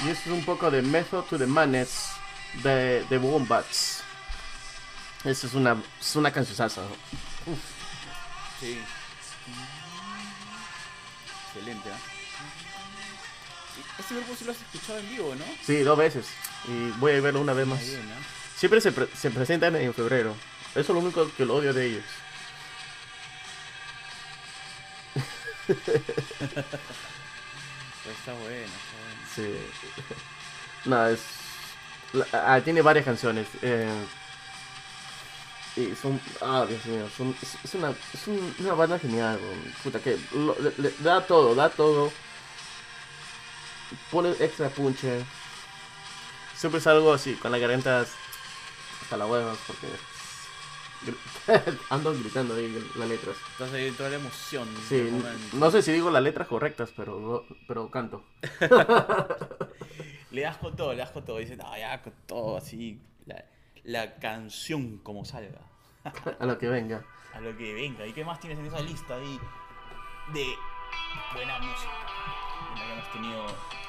Y 0.05 0.09
esto 0.09 0.29
es 0.29 0.35
un 0.37 0.45
poco 0.45 0.69
de 0.69 0.81
Method 0.81 1.23
to 1.25 1.37
the 1.37 1.45
Madness 1.47 2.11
de, 2.63 3.03
de 3.09 3.17
Wombats. 3.17 4.01
Esa 5.23 5.47
es 5.47 5.53
una, 5.53 5.75
es 5.99 6.15
una 6.15 6.31
cancionzaza. 6.31 6.81
Sí. 8.59 8.79
Excelente. 11.47 11.89
Y 13.77 14.01
Este 14.01 14.15
grupo 14.15 14.35
sí 14.37 14.45
lo 14.45 14.51
has 14.51 14.61
escuchado 14.61 14.99
en 14.99 15.09
vivo, 15.09 15.35
¿no? 15.35 15.45
Sí, 15.65 15.79
dos 15.79 15.97
veces. 15.97 16.27
Y 16.67 16.89
voy 16.99 17.13
a 17.13 17.21
verlo 17.21 17.41
una 17.41 17.53
vez 17.53 17.65
más. 17.65 17.81
Siempre 18.55 18.79
se, 18.81 18.91
pre- 18.91 19.09
se 19.15 19.31
presentan 19.31 19.75
en 19.75 19.93
febrero. 19.93 20.35
Eso 20.71 20.79
es 20.81 20.89
lo 20.89 20.99
único 20.99 21.31
que 21.35 21.45
lo 21.45 21.55
odio 21.55 21.73
de 21.73 21.85
ellos. 21.87 22.03
Pues 28.05 28.17
está 28.19 28.33
bueno, 28.33 28.65
está 28.65 28.97
bueno. 29.01 29.04
Sí. 29.36 29.43
No, 30.86 31.08
es. 31.08 31.19
ah, 32.34 32.62
tiene 32.63 32.82
varias 32.82 33.06
canciones. 33.06 33.48
eh, 33.63 33.89
y 35.76 35.93
son. 35.95 36.19
Ah, 36.41 36.65
Dios 36.67 36.86
mío. 36.86 37.06
Es, 37.63 37.74
una, 37.74 37.93
es 38.13 38.28
un- 38.28 38.56
una 38.60 38.74
banda 38.74 38.98
genial. 39.00 39.39
Puta, 39.84 40.00
que 40.00 40.17
da 41.00 41.26
todo, 41.26 41.54
da 41.56 41.69
todo. 41.69 42.12
Pone 44.12 44.32
extra 44.39 44.69
punche. 44.69 45.26
Siempre 46.56 46.80
es 46.80 46.88
algo 46.88 47.13
así, 47.13 47.34
con 47.36 47.52
la 47.52 47.58
garganta 47.58 48.06
hasta 49.02 49.17
la 49.17 49.26
hueva, 49.28 49.54
porque. 49.67 49.88
Ando 51.89 52.13
gritando 52.13 52.55
ahí 52.55 52.73
las 52.95 53.08
letras. 53.08 53.36
Estás 53.51 53.73
ahí 53.73 53.91
toda 53.91 54.10
la 54.10 54.15
emoción. 54.15 54.67
Sí, 54.88 55.10
no 55.53 55.71
sé 55.71 55.81
si 55.81 55.91
digo 55.91 56.10
las 56.10 56.23
letras 56.23 56.47
correctas, 56.47 56.91
pero, 56.95 57.45
pero 57.67 57.89
canto. 57.91 58.23
Le 60.31 60.41
das 60.41 60.58
con 60.58 60.75
todo, 60.75 60.91
le 60.91 60.97
das 60.97 61.12
con 61.12 61.23
todo. 61.23 61.38
Dices, 61.38 61.58
no, 61.58 61.77
ya 61.77 62.01
con 62.01 62.13
todo, 62.25 62.58
así. 62.58 62.99
La, 63.25 63.45
la 63.84 64.15
canción 64.15 64.97
como 64.97 65.23
salga. 65.23 65.62
A 66.39 66.45
lo 66.45 66.58
que 66.58 66.67
venga. 66.67 67.05
A 67.34 67.39
lo 67.39 67.55
que 67.55 67.73
venga. 67.73 68.05
¿Y 68.05 68.12
qué 68.13 68.25
más 68.25 68.39
tienes 68.39 68.60
en 68.60 68.65
esa 68.65 68.81
lista 68.81 69.15
ahí 69.15 69.39
de 70.34 70.55
buena 71.34 71.58
música? 71.60 71.91
Que 72.75 72.93
hemos 72.93 73.12
tenido. 73.13 73.45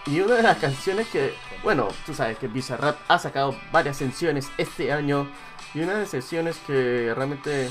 Y 0.07 0.21
una 0.21 0.37
de 0.37 0.42
las 0.42 0.59
canciones 0.59 1.09
que, 1.09 1.35
bueno, 1.64 1.88
tú 2.05 2.14
sabes 2.14 2.38
que 2.38 2.47
Bizarrap 2.47 2.97
ha 3.09 3.19
sacado 3.19 3.57
varias 3.73 3.99
canciones 3.99 4.49
este 4.57 4.92
año. 4.92 5.29
Y 5.75 5.81
una 5.81 5.95
de 5.95 6.03
las 6.03 6.11
canciones 6.11 6.59
que 6.64 7.12
realmente, 7.14 7.69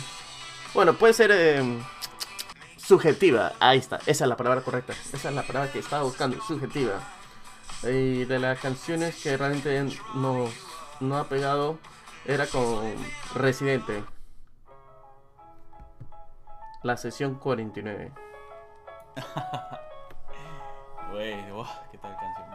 bueno, 0.74 0.96
puede 0.96 1.14
ser 1.14 1.32
eh, 1.34 1.64
subjetiva. 2.78 3.54
Ahí 3.60 3.80
está, 3.80 3.98
esa 4.06 4.26
es 4.26 4.30
la 4.30 4.36
palabra 4.36 4.62
correcta. 4.62 4.94
Esa 5.14 5.30
es 5.30 5.36
la 5.36 5.44
palabra 5.44 5.72
que 5.72 5.80
estaba 5.80 6.04
buscando, 6.04 6.42
subjetiva. 6.42 7.00
Y 7.84 8.26
de 8.26 8.40
las 8.40 8.60
canciones 8.60 9.16
que 9.22 9.38
realmente 9.38 9.82
nos, 10.16 10.52
no 11.00 11.18
ha 11.18 11.30
pegado 11.30 11.80
era 12.26 12.48
con 12.48 12.84
Residente. 13.34 14.04
La 16.84 16.98
sesión 16.98 17.36
49. 17.36 18.12
Güey, 21.12 21.36
wow, 22.06 22.18
qué 22.20 22.26
tal 22.26 22.34
canción. 22.36 22.55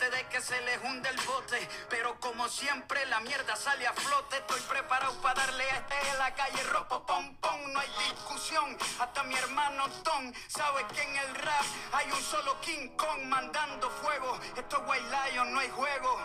de 0.00 0.26
que 0.28 0.40
se 0.40 0.58
les 0.62 0.78
hunde 0.82 1.08
el 1.08 1.20
bote, 1.26 1.68
pero 1.90 2.18
como 2.18 2.48
siempre 2.48 3.04
la 3.06 3.20
mierda 3.20 3.54
sale 3.56 3.86
a 3.86 3.92
flote, 3.92 4.38
estoy 4.38 4.60
preparado 4.62 5.12
para 5.20 5.34
darle 5.46 5.64
a 5.64 5.76
este 5.76 6.10
en 6.10 6.18
la 6.18 6.34
calle 6.34 6.62
ropo 6.64 7.04
pom 7.04 7.36
pom, 7.36 7.72
no 7.72 7.78
hay 7.78 7.88
discusión, 8.10 8.76
hasta 8.98 9.22
mi 9.24 9.34
hermano 9.34 9.88
Tom 10.02 10.32
sabe 10.48 10.86
que 10.94 11.02
en 11.02 11.16
el 11.16 11.34
rap 11.34 11.64
hay 11.92 12.10
un 12.10 12.22
solo 12.22 12.58
King 12.62 12.88
Kong 12.96 13.22
mandando 13.24 13.90
fuego, 13.90 14.38
esto 14.56 14.76
es 14.76 14.82
White 14.88 15.06
Lion, 15.10 15.52
no 15.52 15.60
hay 15.60 15.70
juego, 15.70 16.18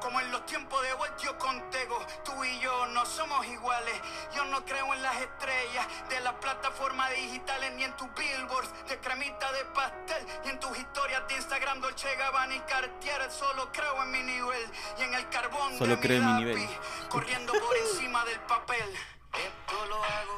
como 0.00 0.20
en 0.20 0.30
los 0.30 0.44
tiempos 0.44 0.82
de 0.82 0.92
Voltio 0.94 1.38
con 1.38 1.70
Tego, 1.70 1.98
tú 2.24 2.44
y 2.44 2.60
yo 2.60 2.86
no 2.86 3.06
somos 3.06 3.46
iguales, 3.46 3.94
yo 4.34 4.44
no 4.44 4.64
creo 4.64 4.92
en 4.92 5.02
las 5.02 5.16
estrellas 5.16 5.86
de 6.10 6.20
las 6.20 6.34
plataformas 6.34 7.10
digitales 7.14 7.72
ni 7.72 7.84
en 7.84 7.96
tus 7.96 8.12
billboards 8.14 8.88
de 8.88 8.98
cremita 9.00 9.50
de 9.52 9.64
pastel 9.66 10.26
ni 10.44 10.50
en 10.50 10.60
tus 10.60 10.76
historias 10.76 11.26
de 11.26 11.34
Instagram 11.34 11.80
Dolce 11.80 12.14
Gabbana 12.16 12.54
y 12.54 12.60
Cartier, 12.60 13.03
solo 13.30 13.70
creo 13.72 14.02
en 14.04 14.10
mi 14.12 14.22
nivel 14.22 14.62
y 14.98 15.02
en 15.02 15.14
el 15.14 15.28
carbón 15.28 15.76
Solo 15.78 15.96
de 15.96 16.00
creo 16.02 16.18
en 16.22 16.26
mi 16.36 16.44
lápiz, 16.44 16.60
nivel. 16.60 16.68
corriendo 17.08 17.52
por 17.52 17.76
encima 17.76 18.24
del 18.24 18.40
papel. 18.40 18.84
Esto 19.32 19.86
lo 19.88 19.96
hago 19.96 20.36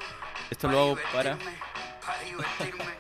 Esto 0.50 0.68
lo 0.68 0.78
hago 0.80 0.98
para- 1.12 1.34
divertirme, 1.34 1.58
para 2.04 2.22
divertirme, 2.24 2.94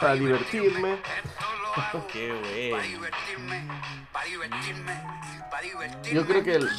Para 0.00 0.14
divertirme. 0.14 0.92
Esto 0.94 1.46
lo 1.62 1.82
hago 1.82 2.06
Qué 2.12 2.28
para 2.28 2.82
bueno. 2.82 2.88
divertirme, 2.88 3.68
para 4.12 4.24
divertirme, 4.26 5.02
para 5.50 5.62
divertirme. 5.62 6.14
Yo 6.20 6.26
creo 6.26 6.44
que 6.44 6.54
el- 6.56 6.70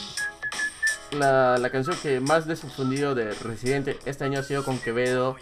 la, 1.12 1.58
la 1.58 1.70
canción 1.70 1.98
que 2.02 2.20
más 2.20 2.46
desafundido 2.48 3.16
de 3.16 3.34
Residente 3.34 3.98
este 4.06 4.26
año 4.26 4.40
ha 4.40 4.44
sido 4.44 4.64
con 4.66 4.78
Quevedo. 4.80 5.38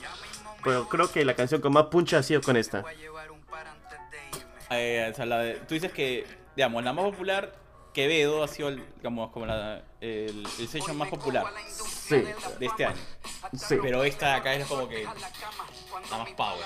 Pero 0.64 0.88
creo 0.90 1.12
que 1.12 1.24
la 1.26 1.36
canción 1.36 1.62
con 1.62 1.74
más 1.74 1.86
puncha 1.86 2.18
ha 2.18 2.24
sido 2.24 2.42
con 2.42 2.58
esta. 2.58 2.82
Voy 2.82 2.92
a 2.92 2.96
llevar 2.98 3.32
un 3.32 3.42
par 3.42 3.68
antes 3.68 4.00
de 4.12 4.40
irme. 4.40 4.52
Eh, 4.72 5.10
o 5.12 5.16
sea, 5.16 5.26
la 5.28 5.38
de- 5.40 5.56
tú 5.68 5.74
dices 5.76 5.92
que, 5.92 6.26
digamos, 6.56 6.84
la 6.84 6.94
más 6.94 7.06
popular, 7.06 7.54
Quevedo, 7.94 8.44
ha 8.44 8.48
sido, 8.50 8.68
el- 8.70 8.84
digamos, 8.98 9.32
como 9.32 9.46
la, 9.46 9.82
el, 10.02 10.46
el 10.60 10.68
session 10.68 10.98
más 10.98 11.08
popular 11.08 11.46
Sí, 11.70 12.18
de 12.60 12.66
este 12.66 12.86
año. 12.86 12.98
sí. 13.58 13.78
Pero 13.82 14.04
esta 14.04 14.28
de 14.28 14.34
acá 14.34 14.54
es 14.54 14.66
como 14.68 14.88
que 14.90 15.04
la 15.04 16.18
más 16.18 16.30
power. 16.32 16.66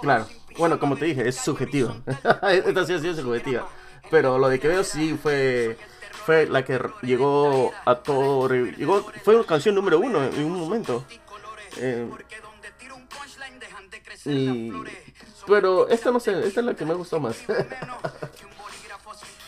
Claro. 0.00 0.26
Bueno, 0.56 0.78
como 0.80 0.96
te 0.96 1.04
dije, 1.06 1.28
es 1.28 1.36
subjetiva. 1.36 1.96
Esta 2.66 2.86
sí 2.86 2.94
ha 2.94 2.98
sido 2.98 3.14
subjetiva. 3.14 3.68
Pero 4.10 4.38
lo 4.38 4.48
de 4.48 4.58
Quevedo 4.58 4.84
sí 4.84 5.18
fue 5.22 5.76
fue 6.24 6.46
la 6.46 6.64
que 6.64 6.80
llegó 7.02 7.72
a 7.84 7.96
todo. 7.96 8.48
Llegó, 8.48 9.02
fue 9.22 9.44
canción 9.46 9.74
número 9.74 9.98
uno 9.98 10.24
en 10.24 10.44
un 10.44 10.58
momento. 10.60 11.04
Eh, 11.76 12.08
y, 14.24 14.70
pero 15.48 15.88
esta 15.88 16.10
no 16.10 16.20
sé, 16.20 16.46
esta 16.46 16.60
es 16.60 16.66
la 16.66 16.74
que 16.74 16.84
me 16.84 16.94
gustó 16.94 17.18
más. 17.18 17.36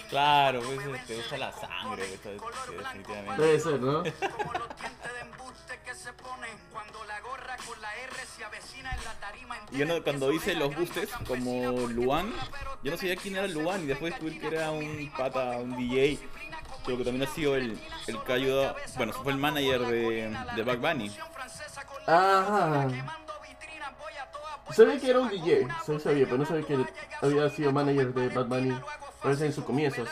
Claro, 0.08 0.60
pues 0.62 1.06
te 1.06 1.14
gusta 1.14 1.38
la 1.38 1.52
sangre, 1.52 2.18
pues, 2.20 2.40
definitivamente. 2.76 3.42
Debe 3.42 3.60
ser, 3.60 3.80
¿no? 3.80 4.02
Yo 9.70 9.86
no, 9.86 10.02
cuando 10.02 10.32
hice 10.32 10.56
los 10.56 10.74
campesina 10.74 11.18
como 11.28 11.86
Luan, 11.86 12.32
yo 12.82 12.90
no 12.90 12.96
sabía 12.96 13.14
quién 13.14 13.36
era 13.36 13.46
Luan 13.46 13.84
y 13.84 13.86
después 13.86 14.12
descubrí 14.12 14.40
que 14.40 14.48
era 14.48 14.72
un 14.72 15.12
pata, 15.16 15.58
un 15.58 15.76
DJ 15.76 16.18
pero 16.84 16.98
que 16.98 17.04
también 17.04 17.28
ha 17.28 17.32
sido 17.32 17.56
el, 17.56 17.78
el 18.06 18.22
que 18.22 18.32
ayudado, 18.32 18.76
bueno, 18.96 19.12
fue 19.12 19.32
el 19.32 19.38
manager 19.38 19.80
de, 19.82 20.36
de 20.56 20.62
Bad 20.62 20.78
Bunny. 20.78 21.12
Ah. 22.06 22.88
Sabía 24.72 24.98
que 24.98 25.10
era 25.10 25.20
un 25.20 25.28
DJ, 25.28 25.66
sabía, 25.98 26.24
pero 26.24 26.38
no 26.38 26.46
sabía 26.46 26.66
que 26.66 26.86
había 27.20 27.48
sido 27.50 27.72
manager 27.72 28.14
de 28.14 28.28
Bad 28.28 28.46
Bunny. 28.46 28.78
Parece 29.22 29.46
en 29.46 29.52
sus 29.52 29.64
comienzos. 29.64 30.08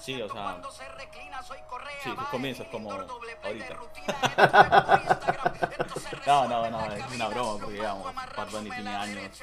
Sí, 0.00 0.20
o 0.22 0.28
sea, 0.32 0.60
sí, 2.02 2.10
sus 2.16 2.28
comienzos 2.28 2.66
como 2.68 2.90
ahorita. 2.92 3.76
No, 6.26 6.46
no, 6.48 6.70
no, 6.70 6.92
es 6.92 7.04
una 7.14 7.28
broma, 7.28 7.58
porque 7.58 7.74
digamos, 7.76 8.14
Bad 8.36 8.50
Bunny 8.50 8.70
tiene 8.70 8.94
años, 8.94 9.38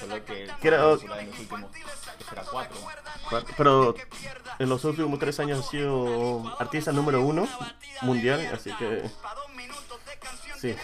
solo 0.00 0.24
que 0.24 0.50
Creo- 0.60 1.00
en 1.00 1.08
los 1.08 1.38
últimos, 1.38 1.70
que 2.18 2.24
será 2.24 2.42
cuatro. 2.50 2.76
Pero 3.56 3.94
en 4.58 4.68
los 4.68 4.84
últimos 4.84 5.18
tres 5.18 5.38
años 5.40 5.60
ha 5.64 5.70
sido 5.70 6.56
artista 6.58 6.92
número 6.92 7.20
uno 7.22 7.48
mundial, 8.02 8.50
así 8.52 8.72
que 8.74 9.08
sí. 10.60 10.76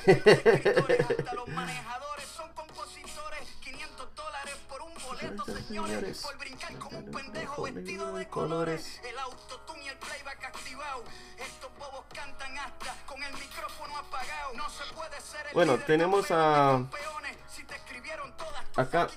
Boleto, 5.37 5.67
señores, 5.67 6.23
por 6.23 6.39
brincar 6.39 6.79
como 6.79 6.99
un 6.99 7.11
pendejo 7.11 7.63
vestido 7.63 8.15
de 8.15 8.29
colores. 8.29 9.01
El 9.05 9.19
autotune 9.19 9.85
y 9.85 9.89
el 9.89 9.99
playback 9.99 10.45
activado. 10.45 11.05
Estos 11.39 11.71
bobos 11.79 12.05
cantan 12.15 12.59
hasta 12.59 12.95
con 13.07 13.23
el 13.23 13.33
micrófono 13.35 13.97
apagado. 13.99 14.53
No 14.55 14.69
se 14.71 14.95
puede 14.95 15.21
ser 15.21 15.47
el 15.47 15.55
Bueno, 15.55 15.79
tenemos 15.79 16.31
a- 16.31 16.71
campeones 16.91 17.37
si 17.51 17.65
te 17.65 17.75
escribieron 17.77 18.37
todas 18.37 18.65
tus 18.71 18.79
acá 18.79 19.09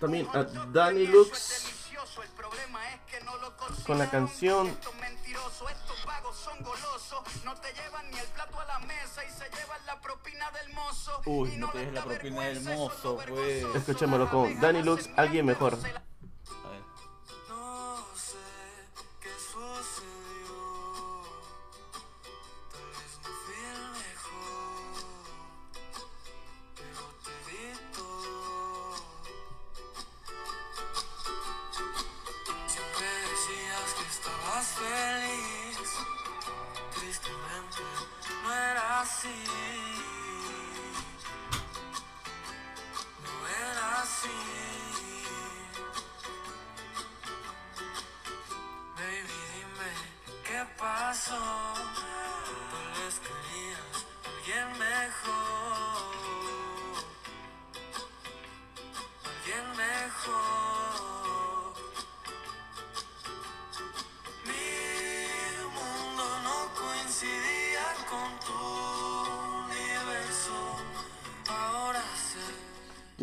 también 0.00 0.28
a 0.34 0.42
Danny 0.44 1.06
Lux 1.06 1.85
el 2.22 2.28
problema 2.30 2.80
es 2.94 3.00
que 3.10 3.24
no 3.24 3.36
lo 3.38 3.56
con 3.86 3.98
la 3.98 4.10
canción 4.10 4.66
Estos 4.68 4.94
mentirosos, 4.96 5.70
estos 5.70 6.04
vagos 6.04 6.36
son 6.36 6.62
golosos. 6.62 7.44
No 7.44 7.54
te 7.56 7.72
llevan 7.72 8.10
ni 8.10 8.18
el 8.18 8.26
plato 8.28 8.60
a 8.60 8.64
la 8.64 8.78
mesa 8.80 9.24
y 9.24 9.30
se 9.30 9.44
llevan 9.56 9.84
la 9.86 10.00
propina 10.00 10.50
del 10.50 10.72
mozo. 10.74 11.20
Uy, 11.26 11.54
Y 11.54 11.56
no 11.56 11.70
te 11.70 11.90
la 11.92 12.04
propina 12.04 12.42
del 12.42 12.60
mozo, 12.62 13.18
pues. 13.28 13.64
Escuchémoslo 13.74 14.30
con 14.30 14.60
Danny 14.60 14.82
Lux, 14.82 15.08
alguien 15.16 15.46
mejor. 15.46 15.78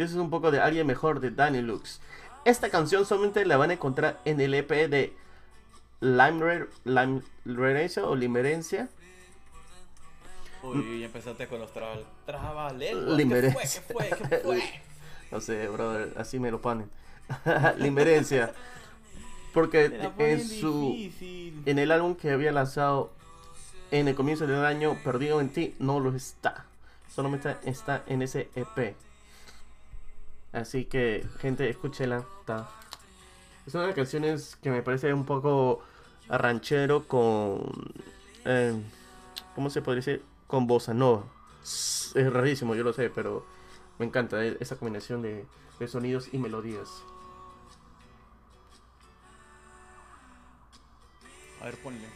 Y 0.04 0.06
eso 0.06 0.16
es 0.16 0.20
un 0.20 0.30
poco 0.30 0.52
de 0.52 0.60
alguien 0.60 0.86
mejor 0.86 1.22
de 1.22 1.32
Danny 1.32 1.62
Lux. 1.62 2.02
Esta 2.44 2.70
canción 2.70 3.06
solamente 3.06 3.46
la 3.46 3.56
van 3.56 3.70
a 3.70 3.74
encontrar 3.76 4.20
en 4.26 4.42
el 4.42 4.54
EP 4.54 4.70
de 4.90 5.14
Limerencia 7.46 8.04
o 8.04 8.14
Limerencia. 8.14 8.90
Uy, 10.62 11.00
ya 11.00 11.06
empezaste 11.06 11.48
con 11.48 11.62
los 11.62 11.72
trabas. 11.72 12.00
Trabalenguas. 12.26 13.06
¿Qué 13.06 13.16
Limerencia. 13.16 13.82
fue? 13.82 14.10
¿Qué 14.10 14.16
fue? 14.16 14.28
¿Qué 14.30 14.38
fue? 14.40 14.64
No 15.32 15.40
sé, 15.40 15.70
brother, 15.70 16.14
así 16.18 16.38
me 16.38 16.52
lo 16.52 16.62
ponen. 16.62 16.90
Limerencia. 17.78 18.54
Porque 19.54 20.12
en 20.18 20.46
su 20.46 20.96
difícil. 20.98 21.64
en 21.66 21.80
el 21.80 21.92
álbum 21.92 22.16
que 22.16 22.32
había 22.32 22.52
lanzado 22.52 23.10
en 23.92 24.10
el 24.10 24.16
comienzo 24.16 24.48
del 24.48 24.66
año, 24.66 24.98
Perdido 25.02 25.40
en 25.40 25.48
ti, 25.48 25.76
no 25.80 26.02
lo 26.02 26.14
está. 26.14 26.66
Solamente 27.08 27.56
está 27.64 28.04
en 28.08 28.22
ese 28.22 28.50
EP. 28.54 28.98
Así 30.54 30.86
que, 30.86 31.28
gente, 31.40 31.70
escúchela. 31.70 32.24
Está. 32.40 32.70
Es 33.66 33.74
una 33.74 33.84
de 33.84 33.88
las 33.90 33.96
canciones 33.96 34.56
que 34.62 34.70
me 34.70 34.82
parece 34.84 35.14
un 35.14 35.26
poco 35.26 35.82
ranchero 36.30 37.08
con. 37.08 37.72
eh, 38.46 38.80
¿Cómo 39.56 39.70
se 39.70 39.82
podría 39.82 40.02
decir? 40.04 40.24
Con 40.48 40.68
bossa 40.68 40.94
nova. 40.94 41.24
Es 41.64 42.32
rarísimo, 42.32 42.76
yo 42.76 42.84
lo 42.84 42.94
sé, 42.94 43.10
pero 43.10 43.46
me 43.98 44.06
encanta 44.06 44.44
eh, 44.46 44.58
esa 44.60 44.76
combinación 44.76 45.22
de, 45.22 45.46
de 45.80 45.88
sonidos 45.88 46.30
y 46.32 46.38
melodías. 46.38 46.90
A 51.62 51.66
ver, 51.66 51.78
ponle. 51.78 52.08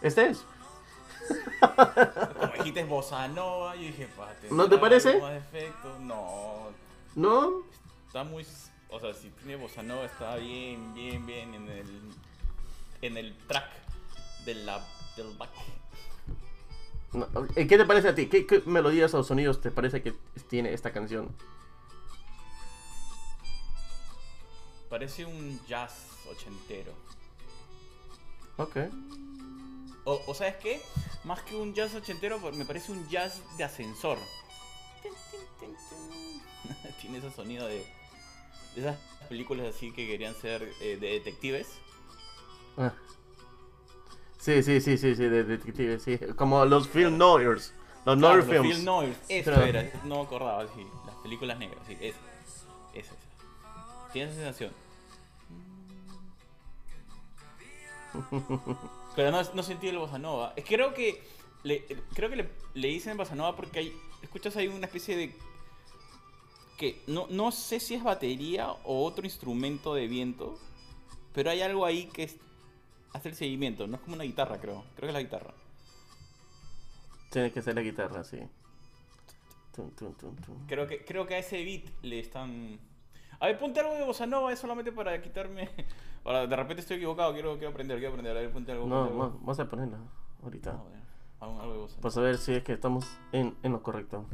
Este 0.00 0.28
es. 0.30 0.44
Como 2.40 2.52
dijiste 2.54 2.84
bossa 2.84 3.28
nova, 3.28 3.74
yo 3.74 3.82
dije, 3.82 4.08
pate. 4.16 4.48
¿No 4.50 4.68
te 4.68 4.78
parece? 4.78 5.18
Efecto? 5.36 5.98
No. 6.00 6.68
¿No? 7.14 7.62
Está 8.12 8.24
muy. 8.24 8.46
O 8.90 9.00
sea, 9.00 9.14
si 9.14 9.30
tiene 9.30 9.56
bossa 9.56 9.82
nova, 9.82 10.04
está 10.04 10.36
bien, 10.36 10.92
bien, 10.92 11.24
bien 11.24 11.54
en 11.54 11.66
el. 11.66 11.86
En 13.00 13.16
el 13.16 13.34
track 13.48 13.70
de 14.44 14.54
la, 14.54 14.86
del 15.16 15.34
back. 15.38 15.48
No, 17.14 17.26
¿Qué 17.54 17.64
te 17.64 17.86
parece 17.86 18.08
a 18.08 18.14
ti? 18.14 18.26
¿Qué, 18.26 18.46
qué 18.46 18.60
melodías 18.66 19.14
o 19.14 19.24
sonidos 19.24 19.62
te 19.62 19.70
parece 19.70 20.02
que 20.02 20.12
tiene 20.50 20.74
esta 20.74 20.92
canción? 20.92 21.34
Parece 24.90 25.24
un 25.24 25.58
jazz 25.66 26.08
ochentero. 26.30 26.92
Ok. 28.58 28.76
O, 30.04 30.20
o 30.26 30.34
¿sabes 30.34 30.56
qué? 30.56 30.82
Más 31.24 31.40
que 31.40 31.56
un 31.56 31.72
jazz 31.72 31.94
ochentero, 31.94 32.38
me 32.52 32.66
parece 32.66 32.92
un 32.92 33.08
jazz 33.08 33.40
de 33.56 33.64
ascensor. 33.64 34.18
Tiene 37.00 37.18
ese 37.18 37.30
sonido 37.30 37.66
de, 37.66 37.84
de 38.74 38.80
esas 38.80 38.96
películas 39.28 39.74
así 39.74 39.92
que 39.92 40.06
querían 40.06 40.34
ser 40.34 40.62
eh, 40.80 40.96
de 41.00 41.08
detectives. 41.12 41.68
Ah. 42.76 42.92
Sí, 44.38 44.62
sí, 44.62 44.80
sí, 44.80 44.98
sí, 44.98 45.14
sí, 45.14 45.22
de 45.24 45.44
detectives, 45.44 46.02
sí. 46.02 46.18
Como 46.36 46.64
los 46.64 46.88
film 46.88 47.16
noirs. 47.16 47.72
Los 48.04 48.16
Claro, 48.18 48.36
noir 48.36 48.36
los 48.38 48.46
films. 48.46 48.74
film 48.74 48.84
noir, 48.84 49.16
Eso 49.28 49.52
era, 49.62 49.88
no 50.04 50.16
me 50.16 50.22
acordaba, 50.22 50.66
sí. 50.74 50.84
Las 51.06 51.14
películas 51.16 51.58
negras, 51.58 51.78
sí, 51.86 51.96
esa. 52.00 52.18
Esa, 52.94 53.12
esa. 53.12 53.14
Tiene 54.12 54.30
esa 54.30 54.40
sensación. 54.40 54.72
Pero 59.16 59.30
no, 59.30 59.42
no 59.54 59.62
sentí 59.62 59.88
el 59.88 59.98
bossa 59.98 60.18
nova. 60.18 60.52
Es 60.56 60.64
creo 60.64 60.92
que 60.94 61.22
le, 61.62 61.84
creo 62.14 62.28
que 62.30 62.36
le, 62.36 62.48
le 62.74 62.88
dicen 62.88 63.16
bossa 63.16 63.34
nova 63.34 63.54
porque 63.54 63.78
hay, 63.78 63.96
escuchas 64.22 64.56
ahí 64.56 64.68
una 64.68 64.86
especie 64.86 65.16
de 65.16 65.32
que 66.76 67.02
no, 67.06 67.26
no 67.30 67.52
sé 67.52 67.80
si 67.80 67.94
es 67.94 68.02
batería 68.02 68.70
o 68.84 69.04
otro 69.04 69.24
instrumento 69.24 69.94
de 69.94 70.06
viento, 70.08 70.58
pero 71.32 71.50
hay 71.50 71.62
algo 71.62 71.84
ahí 71.86 72.06
que 72.06 72.24
es- 72.24 72.36
hace 73.12 73.28
el 73.30 73.34
seguimiento. 73.34 73.86
No 73.86 73.96
es 73.96 74.02
como 74.02 74.14
una 74.14 74.24
guitarra, 74.24 74.58
creo. 74.60 74.84
Creo 74.96 75.00
que 75.00 75.06
es 75.08 75.12
la 75.14 75.22
guitarra. 75.22 75.54
Tiene 77.30 77.50
que 77.52 77.62
ser 77.62 77.74
la 77.74 77.82
guitarra, 77.82 78.24
sí. 78.24 78.38
Tum, 79.74 79.90
tum, 79.92 80.12
tum, 80.14 80.36
tum. 80.36 80.66
Creo 80.66 80.86
que, 80.86 81.04
creo 81.04 81.26
que 81.26 81.34
a 81.34 81.38
ese 81.38 81.64
beat 81.64 81.84
le 82.02 82.18
están. 82.18 82.78
A 83.40 83.46
ver, 83.46 83.58
ponte 83.58 83.80
algo 83.80 83.94
de 83.94 84.04
bossa 84.04 84.26
nova, 84.26 84.52
es 84.52 84.58
solamente 84.58 84.92
para 84.92 85.20
quitarme. 85.22 85.70
Ahora, 86.24 86.46
de 86.46 86.54
repente 86.56 86.82
estoy 86.82 86.98
equivocado, 86.98 87.32
quiero, 87.32 87.54
quiero 87.54 87.70
aprender, 87.70 87.98
quiero 87.98 88.10
aprender. 88.12 88.36
A 88.36 88.40
ver, 88.40 88.52
ponte 88.52 88.70
algo. 88.72 88.86
No, 88.86 89.04
algo. 89.04 89.18
vamos 89.40 89.58
a 89.58 89.68
ponerla 89.68 89.98
ahorita. 90.42 90.70
A 90.70 90.82
ver, 90.84 91.00
algo, 91.40 91.60
algo 91.60 91.72
de 91.72 91.78
bossa 91.78 91.92
nova. 91.94 92.02
Para 92.02 92.12
saber 92.14 92.38
si 92.38 92.52
es 92.52 92.62
que 92.62 92.72
estamos 92.74 93.06
en, 93.32 93.56
en 93.62 93.72
lo 93.72 93.82
correcto. 93.82 94.26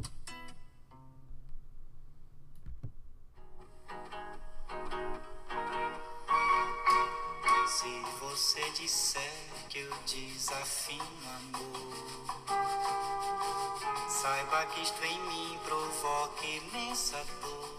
Que 14.69 14.81
isto 14.81 15.03
em 15.03 15.19
mim 15.23 15.59
provoca 15.65 16.45
imensa 16.45 17.25
dor. 17.41 17.69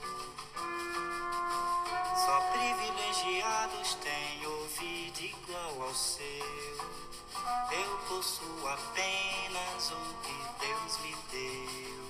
Só 2.24 2.40
privilegiados 2.52 3.94
têm 3.94 4.46
ouvido 4.46 5.20
igual 5.20 5.82
ao 5.82 5.94
seu. 5.94 6.20
Eu 7.72 7.98
possuo 8.08 8.68
apenas 8.68 9.90
o 9.92 10.14
que 10.22 10.66
Deus 10.66 10.98
me 10.98 11.16
deu. 11.30 12.00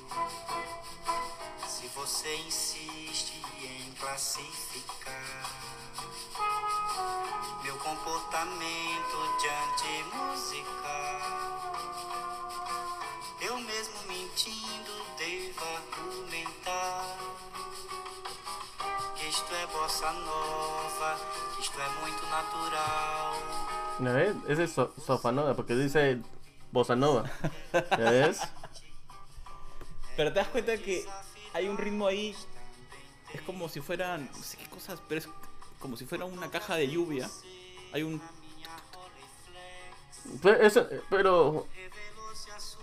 Se 1.68 1.86
você 1.88 2.36
insiste 2.36 3.42
em 3.62 3.92
classificar 3.98 5.50
meu 7.62 7.76
comportamento 7.78 9.16
diante 9.40 10.02
musical, 10.14 11.09
bossa 19.90 20.12
nova, 20.12 21.18
isto 21.58 21.76
é 21.80 21.88
muito 22.00 22.22
natural. 22.30 23.34
¿Ya 24.00 24.12
ves? 24.12 24.36
Ese 24.48 24.64
es 24.64 24.72
so- 24.72 24.92
Sofanova, 25.04 25.54
porque 25.54 25.74
dice 25.74 26.20
Bossa 26.70 26.94
Nova. 26.94 27.28
¿Ya 27.72 28.10
ves? 28.10 28.40
Pero 30.16 30.32
te 30.32 30.38
das 30.38 30.48
cuenta 30.48 30.76
que 30.78 31.04
hay 31.52 31.68
un 31.68 31.76
ritmo 31.76 32.06
ahí. 32.06 32.36
Es 33.34 33.40
como 33.42 33.68
si 33.68 33.80
fueran. 33.80 34.30
No 34.36 34.42
sé 34.44 34.56
qué 34.58 34.68
cosas, 34.70 35.00
pero 35.08 35.18
es 35.20 35.28
como 35.80 35.96
si 35.96 36.06
fuera 36.06 36.24
una 36.24 36.48
caja 36.50 36.76
de 36.76 36.88
lluvia. 36.88 37.28
Hay 37.92 38.04
un. 38.04 38.22
Pero, 40.40 40.56
eso- 40.62 40.86
pero 41.08 41.66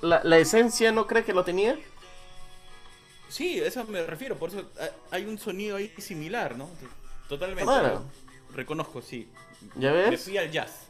la, 0.02 0.22
la 0.26 0.38
esencia 0.40 0.92
no 0.92 1.08
cree 1.08 1.24
que 1.24 1.34
lo 1.34 1.46
tenía. 1.46 1.80
Sí, 3.30 3.60
a 3.60 3.66
eso 3.68 3.84
me 3.86 4.04
refiero. 4.06 4.38
Por 4.38 4.50
eso 4.50 4.64
ha- 4.80 5.16
hay 5.16 5.26
un 5.26 5.38
sonido 5.38 5.78
ahí 5.78 5.94
similar, 5.98 6.56
¿no? 6.58 6.70
Totalmente. 7.30 7.64
Claro. 7.66 8.04
Reconozco, 8.54 9.02
sí. 9.02 9.30
¿Ya 9.76 9.92
Me 9.92 10.10
ves? 10.10 10.24
fui 10.24 10.38
al 10.38 10.50
jazz. 10.52 10.88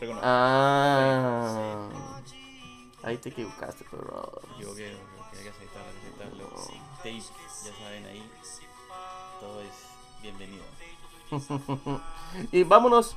Reconozco. 0.00 0.26
Ah, 0.26 1.88
ahí 3.02 3.16
te 3.18 3.28
equivocaste, 3.30 3.84
pero 3.90 4.40
Me 4.42 4.48
me 4.50 4.56
equivoqué, 4.62 4.86
hay 4.86 4.94
que 5.32 5.38
hay 5.38 5.42
que 5.44 5.48
aceptarlo. 5.50 6.50
Tape, 6.98 7.20
ya 7.20 7.72
saben 7.84 8.04
ahí. 8.06 8.30
Todo 9.40 9.60
es 9.62 9.68
bienvenido. 10.22 10.64
y 12.52 12.62
vámonos 12.64 13.16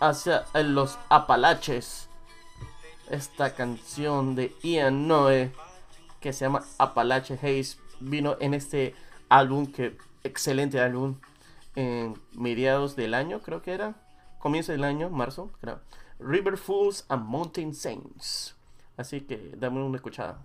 hacia 0.00 0.44
los 0.54 0.98
Apalaches. 1.08 2.08
Esta 3.10 3.54
canción 3.54 4.34
de 4.34 4.56
Ian 4.62 5.06
Noe 5.06 5.52
que 6.20 6.32
se 6.32 6.44
llama 6.46 6.64
Apalache 6.78 7.34
Haze 7.34 7.76
vino 8.02 8.36
en 8.40 8.54
este 8.54 8.94
álbum 9.28 9.66
que 9.66 9.96
excelente 10.24 10.80
álbum 10.80 11.16
en 11.74 12.14
mediados 12.32 12.96
del 12.96 13.14
año 13.14 13.40
creo 13.40 13.62
que 13.62 13.72
era 13.72 13.94
comienzo 14.38 14.72
del 14.72 14.84
año 14.84 15.08
marzo 15.08 15.50
River 16.18 16.56
Fools 16.56 17.04
and 17.08 17.24
Mountain 17.24 17.74
Saints. 17.74 18.54
Así 18.96 19.22
que 19.22 19.54
dame 19.56 19.82
una 19.82 19.96
escuchada 19.96 20.40